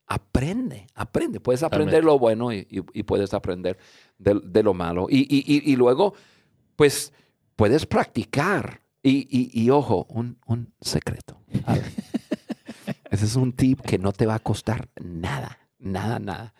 Aprende, 0.07 0.87
aprende. 0.95 1.39
Puedes 1.39 1.63
aprender 1.63 2.03
lo 2.03 2.19
bueno 2.19 2.53
y, 2.53 2.65
puedes 3.03 3.35
aprender 3.35 3.79
de, 4.19 4.63
lo 4.63 4.75
malo. 4.75 5.07
Y, 5.11 5.77
luego, 5.77 6.15
pues, 6.77 7.13
puedes 7.59 7.85
practicar. 7.87 8.81
Y, 9.03 9.71
ojo, 9.71 10.07
un, 10.11 10.39
un 10.47 10.73
secreto. 10.81 11.41
Ese 13.11 13.25
es 13.25 13.37
un 13.37 13.53
tip 13.53 13.81
que 13.81 13.99
no 13.99 14.13
te 14.13 14.27
va 14.27 14.35
a 14.37 14.39
costar 14.39 14.89
nada, 15.01 15.59
nada, 15.79 16.19
nada. 16.19 16.55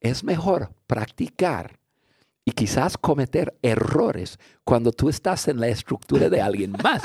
Es 0.00 0.24
mejor 0.24 0.72
practicar 0.86 1.78
y 2.44 2.52
quizás 2.52 2.96
cometer 2.96 3.54
errores 3.62 4.38
cuando 4.64 4.92
tú 4.92 5.08
estás 5.08 5.46
en 5.46 5.60
la 5.60 5.68
estructura 5.68 6.28
de 6.28 6.40
alguien 6.40 6.72
más. 6.82 7.02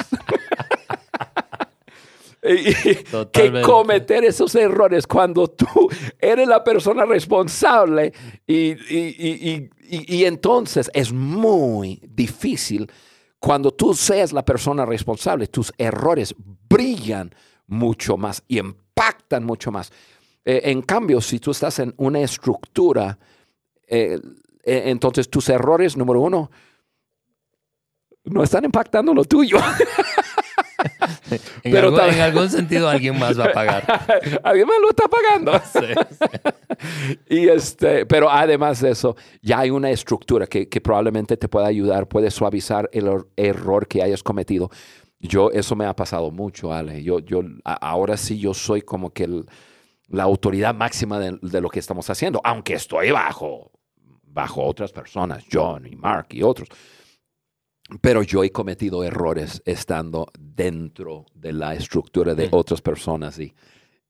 que 3.34 3.62
cometer 3.64 4.24
esos 4.24 4.56
errores 4.56 5.06
cuando 5.06 5.48
tú 5.50 5.68
eres 6.20 6.48
la 6.48 6.64
persona 6.64 7.06
responsable 7.06 8.14
y, 8.48 8.76
y 9.82 10.24
entonces 10.26 10.90
es 10.94 11.12
muy 11.12 12.02
difícil 12.08 12.90
cuando 13.40 13.72
tú 13.72 13.94
seas 13.94 14.34
la 14.34 14.44
persona 14.44 14.86
responsable, 14.86 15.48
tus 15.48 15.72
errores 15.78 16.36
brillan 16.70 17.34
mucho 17.68 18.18
más 18.18 18.44
y 18.48 18.60
impactan 18.60 19.46
mucho 19.46 19.72
más. 19.72 19.92
Eh, 20.44 20.62
en 20.66 20.82
cambio, 20.82 21.22
si 21.22 21.40
tú 21.40 21.52
estás 21.52 21.80
en 21.80 21.94
una 21.98 22.20
estructura, 22.20 23.18
eh, 23.88 24.20
eh, 24.64 24.84
entonces 24.86 25.30
tus 25.30 25.48
errores, 25.50 25.96
número 25.96 26.22
uno, 26.22 26.52
no 28.26 28.44
están 28.44 28.66
impactando 28.66 29.14
lo 29.14 29.24
tuyo. 29.24 29.58
en, 31.32 31.72
Pero 31.72 32.08
en 32.08 32.22
algún 32.22 32.50
sentido 32.50 32.90
alguien 32.90 33.18
más 33.18 33.40
va 33.40 33.46
a 33.46 33.52
pagar. 33.52 33.84
alguien 34.44 34.68
más 34.68 34.78
lo 34.82 34.90
está 34.90 35.04
pagando. 35.08 35.52
y 37.30 37.48
este, 37.48 38.06
pero 38.06 38.30
además 38.30 38.82
de 38.82 38.92
eso, 38.92 39.16
ya 39.42 39.60
hay 39.60 39.70
una 39.70 39.90
estructura 39.90 40.48
que, 40.48 40.68
probablemente 40.82 41.38
te 41.38 41.48
pueda 41.48 41.68
ayudar, 41.68 42.08
puede 42.08 42.32
suavizar 42.32 42.90
el 42.94 43.10
error 43.36 43.88
que 43.88 44.02
hayas 44.02 44.24
cometido. 44.24 44.70
Yo, 45.20 45.52
eso 45.52 45.76
me 45.76 45.86
ha 45.86 45.96
pasado 45.96 46.32
mucho, 46.32 46.72
Ale. 46.72 47.04
Yo, 47.04 47.20
yo, 47.20 47.42
ahora 47.64 48.16
sí, 48.16 48.40
yo 48.40 48.54
soy 48.54 48.82
como 48.82 49.12
que 49.12 49.28
la 50.08 50.24
autoridad 50.24 50.74
máxima 50.74 51.20
de, 51.20 51.38
de, 51.42 51.62
lo 51.62 51.70
que 51.70 51.80
estamos 51.80 52.10
haciendo, 52.10 52.40
aunque 52.44 52.74
estoy 52.74 53.12
bajo, 53.12 53.72
bajo 54.24 54.64
otras 54.64 54.94
personas, 54.94 55.44
John 55.52 55.86
y 55.86 55.96
Mark 55.96 56.28
y 56.32 56.42
otros. 56.42 56.70
Pero 58.02 58.24
yo 58.24 58.44
he 58.44 58.52
cometido 58.52 59.04
errores 59.04 59.62
estando 59.66 60.32
dentro 60.38 61.26
de 61.34 61.54
la 61.54 61.74
estructura 61.74 62.36
de 62.36 62.48
otras 62.52 62.82
personas 62.82 63.40
y, 63.40 63.54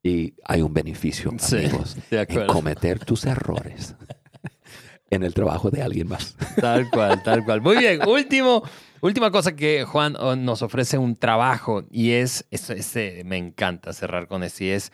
y 0.02 0.34
hay 0.44 0.62
un 0.62 0.72
beneficio, 0.72 1.30
amigos, 1.30 1.96
en 2.10 2.46
cometer 2.46 2.98
tus 3.04 3.24
errores 3.24 3.94
en 5.10 5.22
el 5.22 5.34
trabajo 5.34 5.70
de 5.70 5.82
alguien 5.82 6.08
más. 6.08 6.36
Tal 6.60 6.90
cual, 6.90 7.22
tal 7.22 7.44
cual. 7.44 7.60
Muy 7.60 7.78
bien, 7.78 8.06
último, 8.06 8.62
última 9.00 9.30
cosa 9.30 9.56
que 9.56 9.84
Juan 9.84 10.16
oh, 10.16 10.36
nos 10.36 10.62
ofrece 10.62 10.98
un 10.98 11.16
trabajo 11.16 11.84
y 11.90 12.12
es, 12.12 12.46
este, 12.50 13.24
me 13.24 13.36
encanta 13.36 13.92
cerrar 13.92 14.28
con 14.28 14.42
esto, 14.42 14.64
y 14.64 14.68
es 14.68 14.92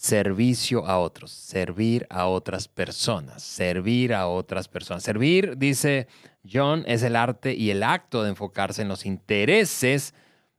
servicio 0.00 0.86
a 0.86 0.98
otros, 0.98 1.30
servir 1.30 2.06
a 2.08 2.26
otras 2.26 2.68
personas, 2.68 3.42
servir 3.42 4.14
a 4.14 4.28
otras 4.28 4.66
personas. 4.66 5.02
Servir, 5.02 5.58
dice 5.58 6.08
John, 6.50 6.84
es 6.86 7.02
el 7.02 7.16
arte 7.16 7.52
y 7.52 7.68
el 7.68 7.82
acto 7.82 8.22
de 8.22 8.30
enfocarse 8.30 8.80
en 8.80 8.88
los 8.88 9.04
intereses 9.04 10.14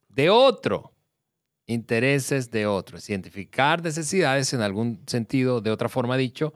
de 0.09 0.29
otro. 0.29 0.93
Intereses 1.65 2.51
de 2.51 2.67
otros. 2.67 3.09
Identificar 3.09 3.81
necesidades 3.81 4.53
en 4.53 4.61
algún 4.61 5.01
sentido, 5.07 5.59
de 5.59 5.71
otra 5.71 5.89
forma 5.89 6.17
dicho, 6.17 6.53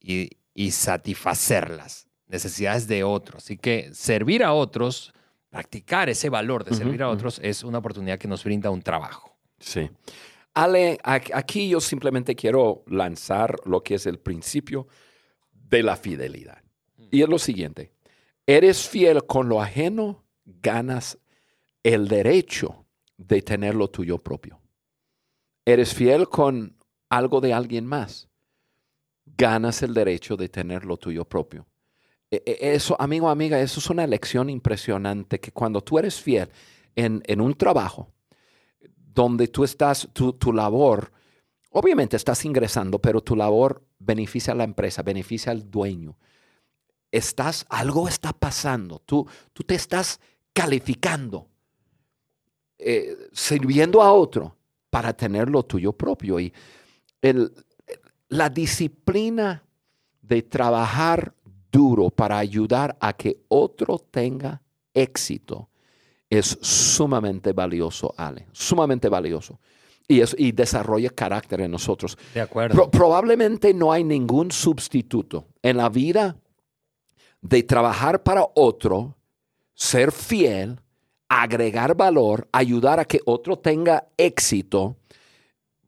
y, 0.00 0.30
y 0.54 0.70
satisfacerlas. 0.70 2.06
Necesidades 2.28 2.86
de 2.86 3.02
otros. 3.02 3.42
Así 3.42 3.56
que 3.56 3.92
servir 3.92 4.44
a 4.44 4.52
otros, 4.52 5.12
practicar 5.50 6.08
ese 6.08 6.28
valor 6.28 6.62
de 6.64 6.76
servir 6.76 7.02
a 7.02 7.08
otros, 7.08 7.40
es 7.42 7.64
una 7.64 7.78
oportunidad 7.78 8.20
que 8.20 8.28
nos 8.28 8.44
brinda 8.44 8.70
un 8.70 8.82
trabajo. 8.82 9.36
Sí. 9.58 9.90
Ale, 10.58 10.98
aquí 11.04 11.68
yo 11.68 11.80
simplemente 11.80 12.34
quiero 12.34 12.82
lanzar 12.88 13.60
lo 13.64 13.84
que 13.84 13.94
es 13.94 14.06
el 14.06 14.18
principio 14.18 14.88
de 15.52 15.84
la 15.84 15.96
fidelidad. 15.96 16.64
Y 17.12 17.22
es 17.22 17.28
lo 17.28 17.38
siguiente, 17.38 17.92
eres 18.44 18.88
fiel 18.88 19.24
con 19.24 19.48
lo 19.48 19.62
ajeno, 19.62 20.24
ganas 20.44 21.16
el 21.84 22.08
derecho 22.08 22.86
de 23.16 23.40
tener 23.40 23.76
lo 23.76 23.88
tuyo 23.88 24.18
propio. 24.18 24.60
Eres 25.64 25.94
fiel 25.94 26.28
con 26.28 26.76
algo 27.08 27.40
de 27.40 27.52
alguien 27.52 27.86
más, 27.86 28.28
ganas 29.26 29.80
el 29.84 29.94
derecho 29.94 30.36
de 30.36 30.48
tener 30.48 30.84
lo 30.84 30.96
tuyo 30.96 31.24
propio. 31.24 31.68
E, 32.32 32.42
e, 32.44 32.74
eso, 32.74 33.00
amigo, 33.00 33.28
amiga, 33.28 33.60
eso 33.60 33.78
es 33.78 33.90
una 33.90 34.08
lección 34.08 34.50
impresionante 34.50 35.38
que 35.38 35.52
cuando 35.52 35.82
tú 35.82 36.00
eres 36.00 36.20
fiel 36.20 36.50
en, 36.96 37.22
en 37.26 37.40
un 37.40 37.54
trabajo, 37.54 38.12
donde 39.18 39.48
tú 39.48 39.64
estás, 39.64 40.08
tu, 40.12 40.52
labor, 40.52 41.10
obviamente 41.70 42.16
estás 42.16 42.44
ingresando, 42.44 43.00
pero 43.00 43.20
tu 43.20 43.34
labor 43.34 43.82
beneficia 43.98 44.52
a 44.52 44.56
la 44.56 44.62
empresa, 44.62 45.02
beneficia 45.02 45.50
al 45.50 45.68
dueño. 45.68 46.16
Estás, 47.10 47.66
algo 47.68 48.06
está 48.06 48.32
pasando, 48.32 49.00
tú, 49.04 49.26
tú 49.52 49.64
te 49.64 49.74
estás 49.74 50.20
calificando, 50.52 51.48
eh, 52.78 53.16
sirviendo 53.32 54.02
a 54.02 54.12
otro 54.12 54.54
para 54.88 55.12
tener 55.12 55.50
lo 55.50 55.64
tuyo 55.64 55.92
propio. 55.92 56.38
Y 56.38 56.54
la 58.28 58.48
disciplina 58.50 59.64
de 60.22 60.42
trabajar 60.42 61.34
duro 61.72 62.10
para 62.10 62.38
ayudar 62.38 62.96
a 63.00 63.14
que 63.14 63.42
otro 63.48 63.98
tenga 63.98 64.62
éxito 64.94 65.68
es 66.30 66.58
sumamente 66.60 67.52
valioso, 67.52 68.14
Ale, 68.16 68.46
sumamente 68.52 69.08
valioso. 69.08 69.58
Y, 70.06 70.20
es, 70.20 70.34
y 70.38 70.52
desarrolla 70.52 71.10
carácter 71.10 71.60
en 71.60 71.70
nosotros. 71.70 72.16
De 72.32 72.40
acuerdo. 72.40 72.90
probablemente 72.90 73.74
no 73.74 73.92
hay 73.92 74.04
ningún 74.04 74.50
sustituto 74.50 75.46
en 75.62 75.76
la 75.76 75.90
vida 75.90 76.36
de 77.42 77.62
trabajar 77.62 78.22
para 78.22 78.46
otro, 78.54 79.16
ser 79.74 80.10
fiel, 80.12 80.80
agregar 81.28 81.94
valor, 81.94 82.48
ayudar 82.52 83.00
a 83.00 83.04
que 83.04 83.20
otro 83.26 83.58
tenga 83.58 84.08
éxito, 84.16 84.96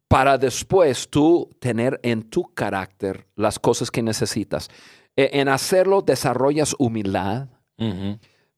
para 0.07 0.37
después 0.37 1.09
tú 1.09 1.49
tener 1.59 1.99
en 2.03 2.23
tu 2.23 2.53
carácter 2.53 3.27
las 3.35 3.57
cosas 3.57 3.89
que 3.89 4.03
necesitas. 4.03 4.69
E, 5.15 5.29
en 5.39 5.47
hacerlo 5.47 6.01
desarrollas 6.01 6.75
humildad, 6.77 7.47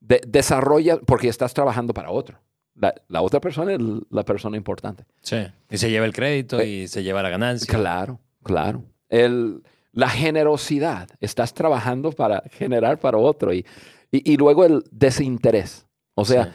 desarrolla, 0.03 0.99
porque 0.99 1.29
estás 1.29 1.53
trabajando 1.53 1.93
para 1.93 2.11
otro. 2.11 2.39
La, 2.75 3.21
otra 3.21 3.39
persona 3.39 3.73
es 3.73 3.79
la 4.09 4.25
persona 4.25 4.57
importante. 4.57 5.05
Sí, 5.21 5.37
y 5.69 5.77
se 5.77 5.89
lleva 5.89 6.05
el 6.05 6.13
crédito 6.13 6.59
eh, 6.59 6.67
y 6.67 6.87
se 6.87 7.03
lleva 7.03 7.21
la 7.21 7.29
ganancia. 7.29 7.71
Claro, 7.71 8.19
claro. 8.41 8.83
El, 9.09 9.61
la 9.91 10.09
generosidad, 10.09 11.07
estás 11.19 11.53
trabajando 11.53 12.11
para 12.11 12.43
generar 12.51 12.99
para 12.99 13.17
otro 13.17 13.53
y, 13.53 13.65
y, 14.11 14.37
luego 14.37 14.65
el 14.65 14.83
desinterés. 14.91 15.85
O 16.15 16.25
sea, 16.25 16.53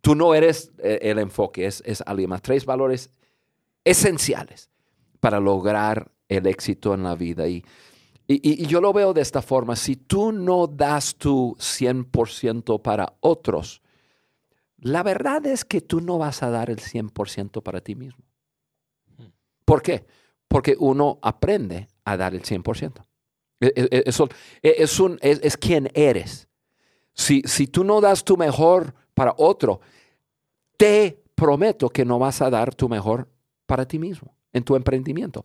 tú 0.00 0.14
no 0.14 0.34
eres 0.34 0.72
eh, 0.78 0.98
el 1.02 1.18
enfoque, 1.18 1.66
es, 1.66 1.82
es 1.86 2.02
alguien 2.04 2.30
más. 2.30 2.42
Tres 2.42 2.66
valores 2.66 3.10
esenciales 3.84 4.70
para 5.20 5.40
lograr 5.40 6.10
el 6.28 6.46
éxito 6.46 6.94
en 6.94 7.04
la 7.04 7.14
vida. 7.14 7.46
Y, 7.48 7.64
y, 8.30 8.66
yo 8.66 8.82
lo 8.82 8.92
veo 8.92 9.14
de 9.14 9.22
esta 9.22 9.40
forma, 9.40 9.74
si 9.74 9.96
tú 9.96 10.32
no 10.32 10.66
das 10.66 11.16
tu 11.16 11.56
100% 11.58 12.82
para 12.82 13.14
otros, 13.20 13.80
la 14.76 15.02
verdad 15.02 15.46
es 15.46 15.64
que 15.64 15.80
tú 15.80 16.02
no 16.02 16.18
vas 16.18 16.42
a 16.42 16.50
dar 16.50 16.68
el 16.68 16.78
100% 16.78 17.62
para 17.62 17.80
ti 17.80 17.94
mismo. 17.94 18.22
¿Por 19.64 19.80
qué? 19.80 20.06
Porque 20.46 20.76
uno 20.78 21.18
aprende 21.22 21.88
a 22.04 22.16
dar 22.18 22.34
el 22.34 22.42
100%. 22.42 23.02
E, 23.60 23.66
e, 23.66 23.88
e, 23.90 24.02
eso 24.06 24.28
es, 24.62 25.00
un, 25.00 25.18
es, 25.22 25.56
quien 25.56 25.90
eres. 25.94 26.48
Si, 27.14 27.42
si 27.46 27.66
tú 27.66 27.82
no 27.82 28.00
das 28.00 28.24
tu 28.24 28.36
mejor 28.36 28.94
para 29.14 29.34
otro, 29.38 29.80
te 30.76 31.24
prometo 31.34 31.88
que 31.88 32.04
no 32.04 32.18
vas 32.18 32.42
a 32.42 32.50
dar 32.50 32.74
tu 32.74 32.88
mejor 32.88 33.28
para 33.66 33.86
ti 33.86 33.98
mismo 33.98 34.36
en 34.52 34.64
tu 34.64 34.76
emprendimiento. 34.76 35.44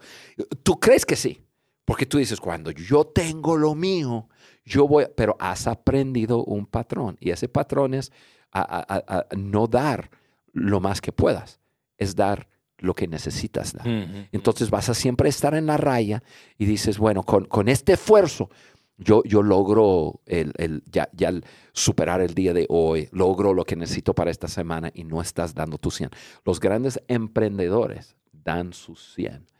Tú 0.63 0.79
crees 0.79 1.05
que 1.05 1.15
sí, 1.15 1.41
porque 1.85 2.05
tú 2.05 2.17
dices, 2.17 2.39
cuando 2.39 2.71
yo 2.71 3.05
tengo 3.05 3.57
lo 3.57 3.75
mío, 3.75 4.29
yo 4.65 4.87
voy, 4.87 5.05
pero 5.15 5.35
has 5.39 5.67
aprendido 5.67 6.43
un 6.43 6.65
patrón 6.65 7.17
y 7.19 7.31
ese 7.31 7.49
patrón 7.49 7.93
es 7.93 8.11
a, 8.51 9.25
no 9.35 9.67
dar 9.67 10.09
lo 10.51 10.79
más 10.79 11.01
que 11.01 11.11
puedas, 11.11 11.59
es 11.97 12.15
dar 12.15 12.47
lo 12.77 12.93
que 12.93 13.07
necesitas 13.07 13.73
dar. 13.73 13.87
Entonces 14.31 14.69
vas 14.69 14.89
a 14.89 14.93
siempre 14.93 15.29
estar 15.29 15.55
en 15.55 15.65
la 15.65 15.77
raya 15.77 16.23
y 16.57 16.65
dices, 16.65 16.97
bueno, 16.97 17.23
con, 17.23 17.45
con 17.45 17.67
este 17.67 17.93
esfuerzo 17.93 18.49
yo, 18.97 19.23
yo 19.23 19.41
logro 19.41 20.21
el, 20.25 20.53
el, 20.57 20.83
ya, 20.91 21.09
ya 21.13 21.31
superar 21.73 22.21
el 22.21 22.33
día 22.33 22.53
de 22.53 22.65
hoy, 22.69 23.09
logro 23.11 23.53
lo 23.53 23.65
que 23.65 23.75
necesito 23.75 24.13
para 24.13 24.31
esta 24.31 24.47
semana 24.47 24.91
y 24.93 25.03
no 25.03 25.21
estás 25.21 25.53
dando 25.53 25.77
tu 25.77 25.91
100. 25.91 26.11
Los 26.45 26.59
grandes 26.59 27.01
emprendedores 27.07 28.15
dan 28.31 28.73
su 28.73 28.95
100 28.95 29.52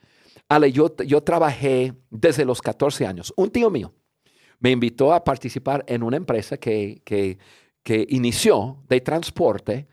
Ale, 0.54 0.70
yo, 0.70 0.94
yo 0.98 1.20
trabajé 1.20 1.94
desde 2.10 2.44
los 2.44 2.62
14 2.62 3.06
años. 3.06 3.34
Un 3.36 3.50
tío 3.50 3.70
mío 3.70 3.92
me 4.60 4.70
invitó 4.70 5.12
a 5.12 5.24
participar 5.24 5.84
en 5.88 6.04
una 6.04 6.16
empresa 6.16 6.56
que, 6.58 7.02
que, 7.04 7.38
que 7.82 8.06
inició 8.10 8.78
de 8.88 9.00
transporte 9.00 9.88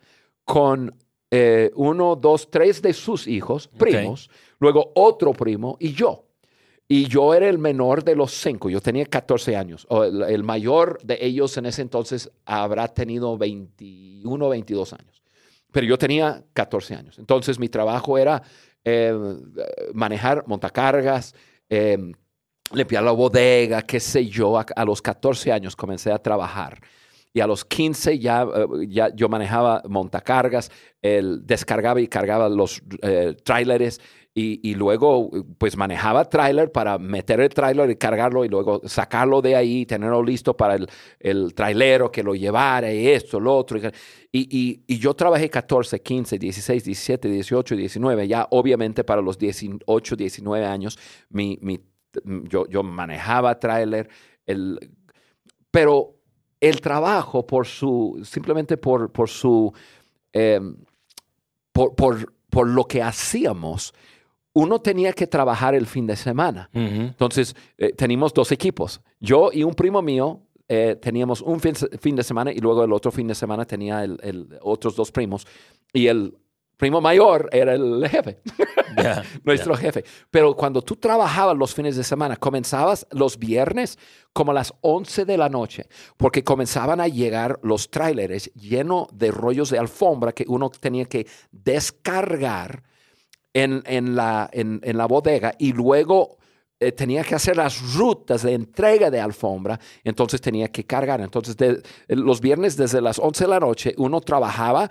con 0.46 0.96
eh, 1.32 1.72
uno, 1.76 2.16
dos, 2.16 2.52
tres 2.52 2.80
de 2.80 2.94
sus 2.94 3.28
hijos, 3.28 3.70
primos, 3.70 4.30
luego 4.60 4.92
otro 4.94 5.34
primo 5.34 5.78
y 5.80 5.94
yo. 5.94 6.26
Y 6.88 7.08
yo 7.08 7.34
era 7.34 7.50
el 7.50 7.58
menor 7.58 8.04
de 8.04 8.16
los 8.16 8.32
cinco, 8.32 8.70
yo 8.70 8.82
tenía 8.82 9.06
14 9.06 9.56
años. 9.56 9.88
el, 9.90 10.22
el, 10.22 10.44
mayor 10.44 11.00
de 11.04 11.18
ellos 11.22 11.58
en 11.58 11.66
ese 11.66 11.82
entonces 11.82 12.30
habrá 12.46 12.88
tenido 12.88 13.36
21, 13.36 14.48
22 14.48 14.94
años. 14.94 15.24
pero 15.72 15.88
yo 15.88 15.98
tenía 15.98 16.44
14 16.54 16.94
años. 16.94 17.18
Entonces 17.18 17.58
mi 17.58 17.68
trabajo 17.68 18.20
era 18.20 18.44
eh, 18.84 19.14
manejar 19.94 20.44
montacargas, 20.48 21.34
eh, 21.70 21.98
limpiar 22.74 23.04
la 23.04 23.12
bodega, 23.12 23.82
qué 23.82 24.00
sé 24.00 24.26
yo. 24.26 24.58
A, 24.58 24.86
los 24.86 25.02
14 25.02 25.52
años 25.52 25.76
comencé 25.76 26.12
a 26.12 26.20
trabajar. 26.20 26.80
Y 27.34 27.40
a 27.40 27.48
los 27.48 27.64
15 27.64 28.20
ya, 28.20 28.44
eh, 28.44 28.68
ya 28.88 29.10
yo 29.16 29.30
manejaba 29.30 29.82
montacargas, 29.88 30.70
el, 31.02 31.46
descargaba 31.46 32.02
y 32.02 32.08
cargaba 32.08 32.50
los 32.50 32.82
eh, 33.02 33.36
tráileres 33.44 34.02
y, 34.34 34.76
luego 34.76 35.30
pues 35.58 35.76
manejaba 35.76 36.24
tráiler 36.30 36.72
para 36.72 36.98
meter 36.98 37.42
el 37.42 37.50
tráiler 37.50 37.90
y 37.90 37.96
cargarlo 37.98 38.46
y 38.46 38.50
luego 38.50 38.82
sacarlo 38.86 39.42
de 39.42 39.56
ahí, 39.58 39.86
tenerlo 39.86 40.24
listo 40.24 40.56
para 40.56 40.76
el, 40.76 40.88
el 41.20 41.54
trailero 41.54 42.12
que 42.12 42.24
lo 42.24 42.34
llevara 42.34 42.94
y 42.94 43.08
esto, 43.10 43.40
lo 43.40 43.56
otro. 43.58 43.78
Y, 44.32 44.82
y, 44.88 44.98
yo 45.00 45.14
trabajé 45.14 45.50
14, 45.50 46.02
15, 46.02 46.38
16, 46.40 46.84
17, 46.84 47.28
18, 47.28 47.76
19, 47.76 48.28
ya 48.28 48.48
obviamente 48.52 49.04
para 49.04 49.22
los 49.22 49.38
18, 49.38 50.16
19 50.16 50.66
años 50.66 50.98
mi, 51.30 51.58
mi 51.62 51.82
yo, 52.24 52.68
yo 52.68 52.84
manejaba 52.84 53.60
tráiler, 53.60 54.10
pero 55.72 56.16
el 56.60 56.82
trabajo 56.82 57.46
por 57.46 57.66
su, 57.66 58.22
simplemente 58.24 58.78
por, 58.78 59.12
por 59.12 59.30
su, 59.30 59.74
em, 60.32 60.78
por, 61.72 62.68
lo 62.68 62.86
que 62.86 63.02
hacíamos, 63.02 63.94
uno 64.54 64.80
tenía 64.80 65.14
que 65.14 65.28
trabajar 65.28 65.76
el 65.76 65.88
fin 65.88 66.06
de 66.06 66.16
semana. 66.16 66.70
Entonces, 66.74 67.56
eh, 67.78 67.94
teníamos 67.94 68.34
dos 68.34 68.52
equipos. 68.52 69.02
Yo 69.20 69.50
y 69.54 69.64
un 69.64 69.74
primo 69.74 70.02
mío 70.02 70.42
eh, 70.68 70.98
teníamos 71.02 71.42
un 71.42 71.60
fin, 71.60 72.16
de 72.16 72.24
semana 72.24 72.52
y 72.52 72.60
luego 72.60 72.84
el 72.84 72.94
otro 72.94 73.12
fin 73.12 73.28
de 73.28 73.36
semana 73.36 73.66
tenía 73.66 74.04
el, 74.04 74.58
otros 74.62 74.96
dos 74.96 75.12
primos. 75.12 75.46
Y 75.94 76.08
el 76.08 76.38
primo 76.78 77.00
mayor 77.00 77.50
era 77.52 77.74
el 77.74 78.08
jefe, 78.10 78.40
nuestro 79.44 79.76
jefe. 79.76 80.04
Pero 80.30 80.56
cuando 80.56 80.82
tú 80.82 80.96
trabajabas 80.96 81.58
los 81.58 81.76
fines 81.76 81.96
de 81.96 82.04
semana, 82.04 82.38
comenzabas 82.38 83.06
los 83.12 83.38
viernes 83.38 84.00
como 84.34 84.52
a 84.52 84.56
las 84.56 84.74
11 84.82 85.26
de 85.26 85.38
la 85.38 85.50
noche, 85.50 85.88
porque 86.18 86.44
comenzaban 86.44 87.00
a 87.00 87.08
llegar 87.08 87.60
los 87.64 87.92
tráileres 87.92 88.52
llenos 88.54 89.08
de 89.14 89.32
rollos 89.32 89.70
de 89.70 89.78
alfombra 89.78 90.32
que 90.32 90.46
uno 90.48 90.70
tenía 90.70 91.06
que 91.06 91.28
descargar 91.52 92.84
en, 93.54 93.84
en, 93.86 94.16
la, 94.16 94.50
en, 94.52 94.80
la 94.98 95.06
bodega 95.06 95.54
y 95.58 95.74
luego 95.74 96.38
eh, 96.80 96.92
tenía 96.92 97.24
que 97.24 97.36
hacer 97.36 97.58
las 97.58 97.96
rutas 97.96 98.44
de 98.44 98.54
entrega 98.54 99.12
de 99.12 99.20
alfombra, 99.20 99.80
entonces 100.04 100.42
tenía 100.42 100.70
que 100.70 100.86
cargar. 100.86 101.22
Entonces, 101.22 101.56
los 102.08 102.42
viernes 102.42 102.78
desde 102.78 103.02
las 103.02 103.20
11 103.20 103.44
de 103.44 103.50
la 103.50 103.60
noche, 103.60 103.94
uno 103.98 104.22
trabajaba 104.22 104.90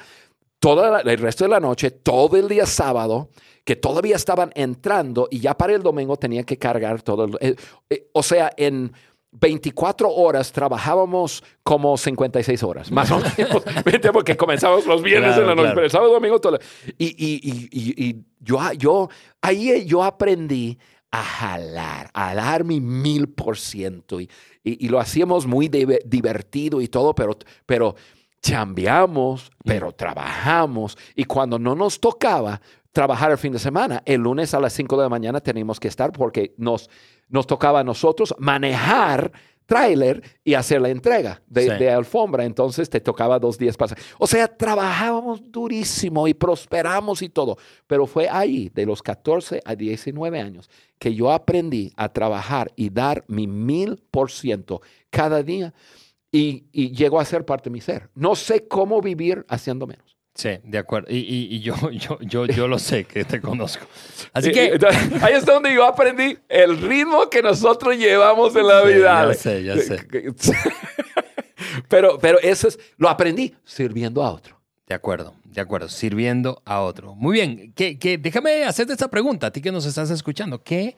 todo 0.60 0.98
el 0.98 1.18
resto 1.18 1.44
de 1.44 1.50
la 1.50 1.60
noche, 1.60 1.90
todo 1.90 2.36
el 2.36 2.46
día 2.46 2.66
sábado, 2.66 3.30
que 3.64 3.76
todavía 3.76 4.16
estaban 4.16 4.52
entrando 4.54 5.26
y 5.30 5.40
ya 5.40 5.56
para 5.56 5.74
el 5.74 5.82
domingo 5.82 6.16
tenían 6.16 6.44
que 6.44 6.58
cargar 6.58 7.02
todo. 7.02 7.24
El, 7.24 7.36
eh, 7.40 7.56
eh, 7.88 8.08
o 8.12 8.22
sea, 8.22 8.52
en 8.56 8.92
24 9.32 10.10
horas 10.10 10.50
trabajábamos 10.52 11.42
como 11.62 11.96
56 11.96 12.62
horas, 12.62 12.90
más 12.90 13.10
o 13.10 13.20
menos, 13.20 13.62
porque 14.12 14.36
comenzábamos 14.36 14.86
los 14.86 15.02
viernes 15.02 15.36
en 15.36 15.46
la 15.46 15.54
noche, 15.54 15.70
pero 15.74 15.84
el 15.84 15.90
sábado 15.90 16.12
domingo 16.12 16.40
todo. 16.40 16.58
Y, 16.98 17.06
y, 17.06 17.68
y, 17.70 18.08
y, 18.08 18.24
yo, 18.40 18.58
yo, 18.72 19.08
ahí 19.40 19.84
yo 19.86 20.02
aprendí 20.02 20.78
a 21.10 21.22
jalar, 21.22 22.10
a 22.12 22.34
dar 22.34 22.64
mi 22.64 22.80
mil 22.80 23.28
por 23.28 23.56
ciento. 23.56 24.20
Y, 24.20 24.28
lo 24.88 25.00
hacíamos 25.00 25.46
muy 25.46 25.68
divertido 25.68 26.80
y 26.80 26.88
todo, 26.88 27.14
pero, 27.14 27.36
pero 27.66 27.94
chambeamos, 28.42 29.50
pero 29.64 29.92
trabajamos. 29.92 30.96
Y 31.14 31.24
cuando 31.24 31.58
no 31.58 31.74
nos 31.74 32.00
tocaba 32.00 32.60
trabajar 32.92 33.30
el 33.30 33.38
fin 33.38 33.52
de 33.52 33.58
semana, 33.58 34.02
el 34.04 34.20
lunes 34.20 34.54
a 34.54 34.60
las 34.60 34.72
5 34.72 34.96
de 34.96 35.02
la 35.02 35.08
mañana 35.08 35.40
teníamos 35.40 35.80
que 35.80 35.88
estar 35.88 36.12
porque 36.12 36.54
nos, 36.58 36.90
nos 37.30 37.46
tocaba 37.46 37.80
a 37.80 37.84
nosotros 37.84 38.34
manejar 38.38 39.32
tráiler 39.70 40.20
y 40.42 40.54
hacer 40.54 40.80
la 40.80 40.88
entrega 40.88 41.40
de, 41.46 41.88
alfombra. 41.88 42.44
Entonces 42.44 42.90
te 42.90 43.00
tocaba 43.00 43.38
dos 43.38 43.56
días 43.56 43.76
pasar. 43.76 43.96
O 44.18 44.26
sea, 44.26 44.48
trabajábamos 44.48 45.40
durísimo 45.48 46.26
y 46.26 46.34
prosperamos 46.34 47.22
y 47.22 47.28
todo. 47.28 47.56
Pero 47.86 48.08
fue 48.08 48.28
ahí, 48.28 48.68
de 48.74 48.84
los 48.84 49.00
14 49.00 49.62
a 49.64 49.76
19 49.76 50.40
años, 50.40 50.68
que 50.98 51.14
yo 51.14 51.30
aprendí 51.30 51.92
a 51.96 52.08
trabajar 52.08 52.72
y 52.74 52.90
dar 52.90 53.24
mi 53.28 53.46
mil 53.46 54.02
por 54.10 54.32
ciento 54.32 54.82
cada 55.08 55.40
día 55.44 55.72
y, 56.32 56.64
y 56.72 56.90
llegó 56.90 57.20
a 57.20 57.24
ser 57.24 57.44
parte 57.44 57.70
de 57.70 57.74
mi 57.74 57.80
ser. 57.80 58.10
No 58.12 58.34
sé 58.34 58.66
cómo 58.66 59.00
vivir 59.00 59.46
haciendo 59.48 59.86
menos. 59.86 60.19
Sí, 60.34 60.50
de 60.62 60.78
acuerdo. 60.78 61.08
Y, 61.10 61.18
y, 61.18 61.60
yo, 61.60 61.74
yo, 61.90 62.18
yo, 62.20 62.46
yo 62.46 62.68
lo 62.68 62.78
sé, 62.78 63.04
que 63.04 63.24
te 63.24 63.40
conozco. 63.40 63.86
Así 64.32 64.52
que... 64.52 64.78
Ahí 65.22 65.34
está 65.34 65.54
donde 65.54 65.74
yo 65.74 65.84
aprendí 65.84 66.38
el 66.48 66.80
ritmo 66.80 67.28
que 67.28 67.42
nosotros 67.42 67.96
llevamos 67.96 68.54
en 68.56 68.66
la 68.66 68.82
vida. 68.82 69.28
Ya 69.28 69.34
sé, 69.34 69.64
ya 69.64 69.76
sé. 69.76 70.06
pero, 71.88 72.18
pero 72.18 72.38
eso 72.40 72.68
es, 72.68 72.78
lo 72.96 73.08
aprendí 73.08 73.54
sirviendo 73.64 74.22
a 74.22 74.30
otro. 74.30 74.60
De 74.86 74.94
acuerdo, 74.94 75.34
de 75.44 75.60
acuerdo, 75.60 75.88
sirviendo 75.88 76.62
a 76.64 76.80
otro. 76.80 77.14
Muy 77.14 77.34
bien, 77.34 77.72
que, 77.74 77.98
que, 77.98 78.18
déjame 78.18 78.64
hacerte 78.64 78.92
esta 78.92 79.08
pregunta, 79.08 79.48
a 79.48 79.50
ti 79.52 79.60
que 79.60 79.70
nos 79.70 79.86
estás 79.86 80.10
escuchando. 80.10 80.62
¿Qué 80.62 80.96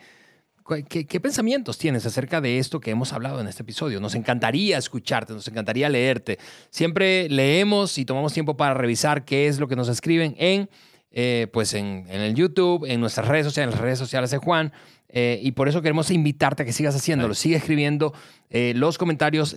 ¿Qué, 0.88 1.20
pensamientos 1.20 1.78
tienes 1.78 2.06
acerca 2.06 2.40
de 2.40 2.58
esto 2.58 2.80
que 2.80 2.90
hemos 2.90 3.12
hablado 3.12 3.40
en 3.40 3.48
este 3.48 3.62
episodio? 3.62 4.00
Nos 4.00 4.14
encantaría 4.14 4.78
escucharte, 4.78 5.32
nos 5.32 5.46
encantaría 5.48 5.88
leerte. 5.88 6.38
Siempre 6.70 7.28
leemos 7.28 7.98
y 7.98 8.04
tomamos 8.04 8.32
tiempo 8.32 8.56
para 8.56 8.74
revisar 8.74 9.24
qué 9.24 9.46
es 9.48 9.58
lo 9.58 9.68
que 9.68 9.76
nos 9.76 9.88
escriben 9.88 10.34
en, 10.38 10.68
eh, 11.10 11.48
pues 11.52 11.74
en, 11.74 12.06
el 12.08 12.34
YouTube, 12.34 12.84
en 12.86 13.00
nuestras 13.00 13.28
redes 13.28 13.46
sociales, 13.46 13.72
en 13.72 13.78
las 13.78 13.80
redes 13.80 13.98
sociales 13.98 14.30
de 14.30 14.38
Juan. 14.38 14.72
Eh, 15.14 15.40
y 15.42 15.52
por 15.52 15.68
eso 15.68 15.82
queremos 15.82 16.10
invitarte 16.10 16.62
a 16.62 16.66
que 16.66 16.72
sigas 16.72 16.96
haciéndolo. 16.96 17.34
Sigue 17.34 17.56
escribiendo 17.56 18.14
eh, 18.48 18.72
los 18.74 18.96
comentarios. 18.96 19.56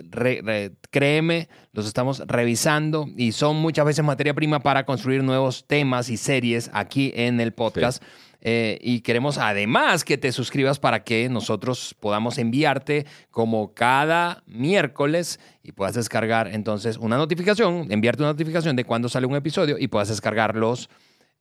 créeme, 0.92 1.48
los 1.72 1.88
estamos 1.88 2.24
revisando 2.28 3.08
y 3.16 3.32
son 3.32 3.56
muchas 3.58 3.86
veces 3.86 4.04
materia 4.04 4.34
prima 4.34 4.60
para 4.60 4.86
construir 4.86 5.24
nuevos 5.24 5.66
temas 5.66 6.10
y 6.10 6.18
series 6.18 6.70
aquí 6.74 7.14
en 7.16 7.40
el 7.40 7.54
podcast. 7.54 8.04
Eh, 8.48 8.78
y 8.80 9.02
queremos 9.02 9.40
además 9.40 10.06
que 10.06 10.20
te 10.20 10.32
suscribas 10.32 10.78
para 10.78 11.04
que 11.04 11.30
nosotros 11.30 11.96
podamos 12.00 12.38
enviarte 12.38 13.08
como 13.32 13.74
cada 13.74 14.44
miércoles 14.46 15.40
y 15.64 15.72
puedas 15.72 15.96
descargar 15.96 16.50
entonces 16.50 16.98
una 16.98 17.18
notificación, 17.18 17.88
enviarte 17.90 18.22
una 18.22 18.34
notificación 18.34 18.76
de 18.76 18.84
cuando 18.84 19.10
sale 19.10 19.26
un 19.26 19.36
episodio 19.36 19.80
y 19.80 19.88
puedas 19.88 20.10
descargar 20.10 20.56
los, 20.56 20.92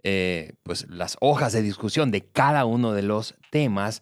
eh, 0.03 0.55
pues, 0.63 0.87
las 0.89 1.19
hojas 1.21 1.53
de 1.53 1.61
discusión 1.61 2.11
de 2.11 2.23
cada 2.23 2.65
uno 2.65 2.95
de 2.95 3.03
los 3.03 3.35
temas 3.51 4.01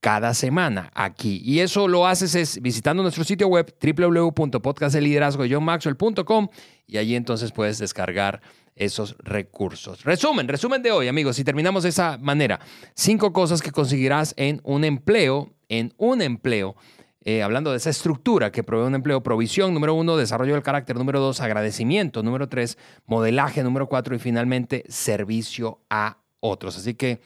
cada 0.00 0.34
semana 0.34 0.90
aquí. 0.92 1.40
Y 1.42 1.60
eso 1.60 1.88
lo 1.88 2.06
haces 2.06 2.34
es 2.34 2.60
visitando 2.60 3.02
nuestro 3.02 3.24
sitio 3.24 3.48
web 3.48 3.74
www.podcasteliderazgo.com 3.80 6.48
y 6.86 6.98
allí 6.98 7.16
entonces 7.16 7.50
puedes 7.50 7.78
descargar 7.78 8.42
esos 8.76 9.16
recursos. 9.18 10.04
Resumen, 10.04 10.46
resumen 10.46 10.82
de 10.82 10.92
hoy, 10.92 11.08
amigos, 11.08 11.36
si 11.36 11.44
terminamos 11.44 11.82
de 11.82 11.88
esa 11.88 12.18
manera. 12.18 12.60
Cinco 12.94 13.32
cosas 13.32 13.62
que 13.62 13.72
conseguirás 13.72 14.34
en 14.36 14.60
un 14.62 14.84
empleo, 14.84 15.54
en 15.68 15.92
un 15.96 16.22
empleo. 16.22 16.76
Eh, 17.24 17.42
hablando 17.42 17.72
de 17.72 17.78
esa 17.78 17.90
estructura 17.90 18.52
que 18.52 18.62
provee 18.62 18.86
un 18.86 18.94
empleo, 18.94 19.20
provisión, 19.20 19.74
número 19.74 19.94
uno, 19.94 20.16
desarrollo 20.16 20.52
del 20.52 20.62
carácter, 20.62 20.96
número 20.96 21.18
dos, 21.18 21.40
agradecimiento, 21.40 22.22
número 22.22 22.48
tres, 22.48 22.78
modelaje, 23.04 23.64
número 23.64 23.88
cuatro 23.88 24.14
y 24.14 24.20
finalmente 24.20 24.84
servicio 24.88 25.80
a 25.90 26.18
otros. 26.38 26.76
Así 26.76 26.94
que, 26.94 27.20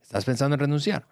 ¿estás 0.00 0.24
pensando 0.24 0.54
en 0.54 0.60
renunciar? 0.60 1.06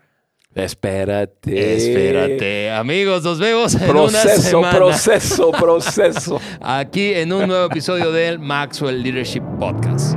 Espérate. 0.54 1.76
Espérate. 1.76 2.70
Amigos, 2.70 3.22
nos 3.24 3.38
vemos 3.38 3.74
en 3.74 3.88
proceso, 3.88 4.28
una 4.28 4.36
semana. 4.36 4.76
Proceso, 4.76 5.50
proceso, 5.52 6.40
Aquí 6.60 7.14
en 7.14 7.32
un 7.32 7.48
nuevo 7.48 7.66
episodio 7.66 8.12
del 8.12 8.38
Maxwell 8.38 9.02
Leadership 9.02 9.42
Podcast. 9.58 10.14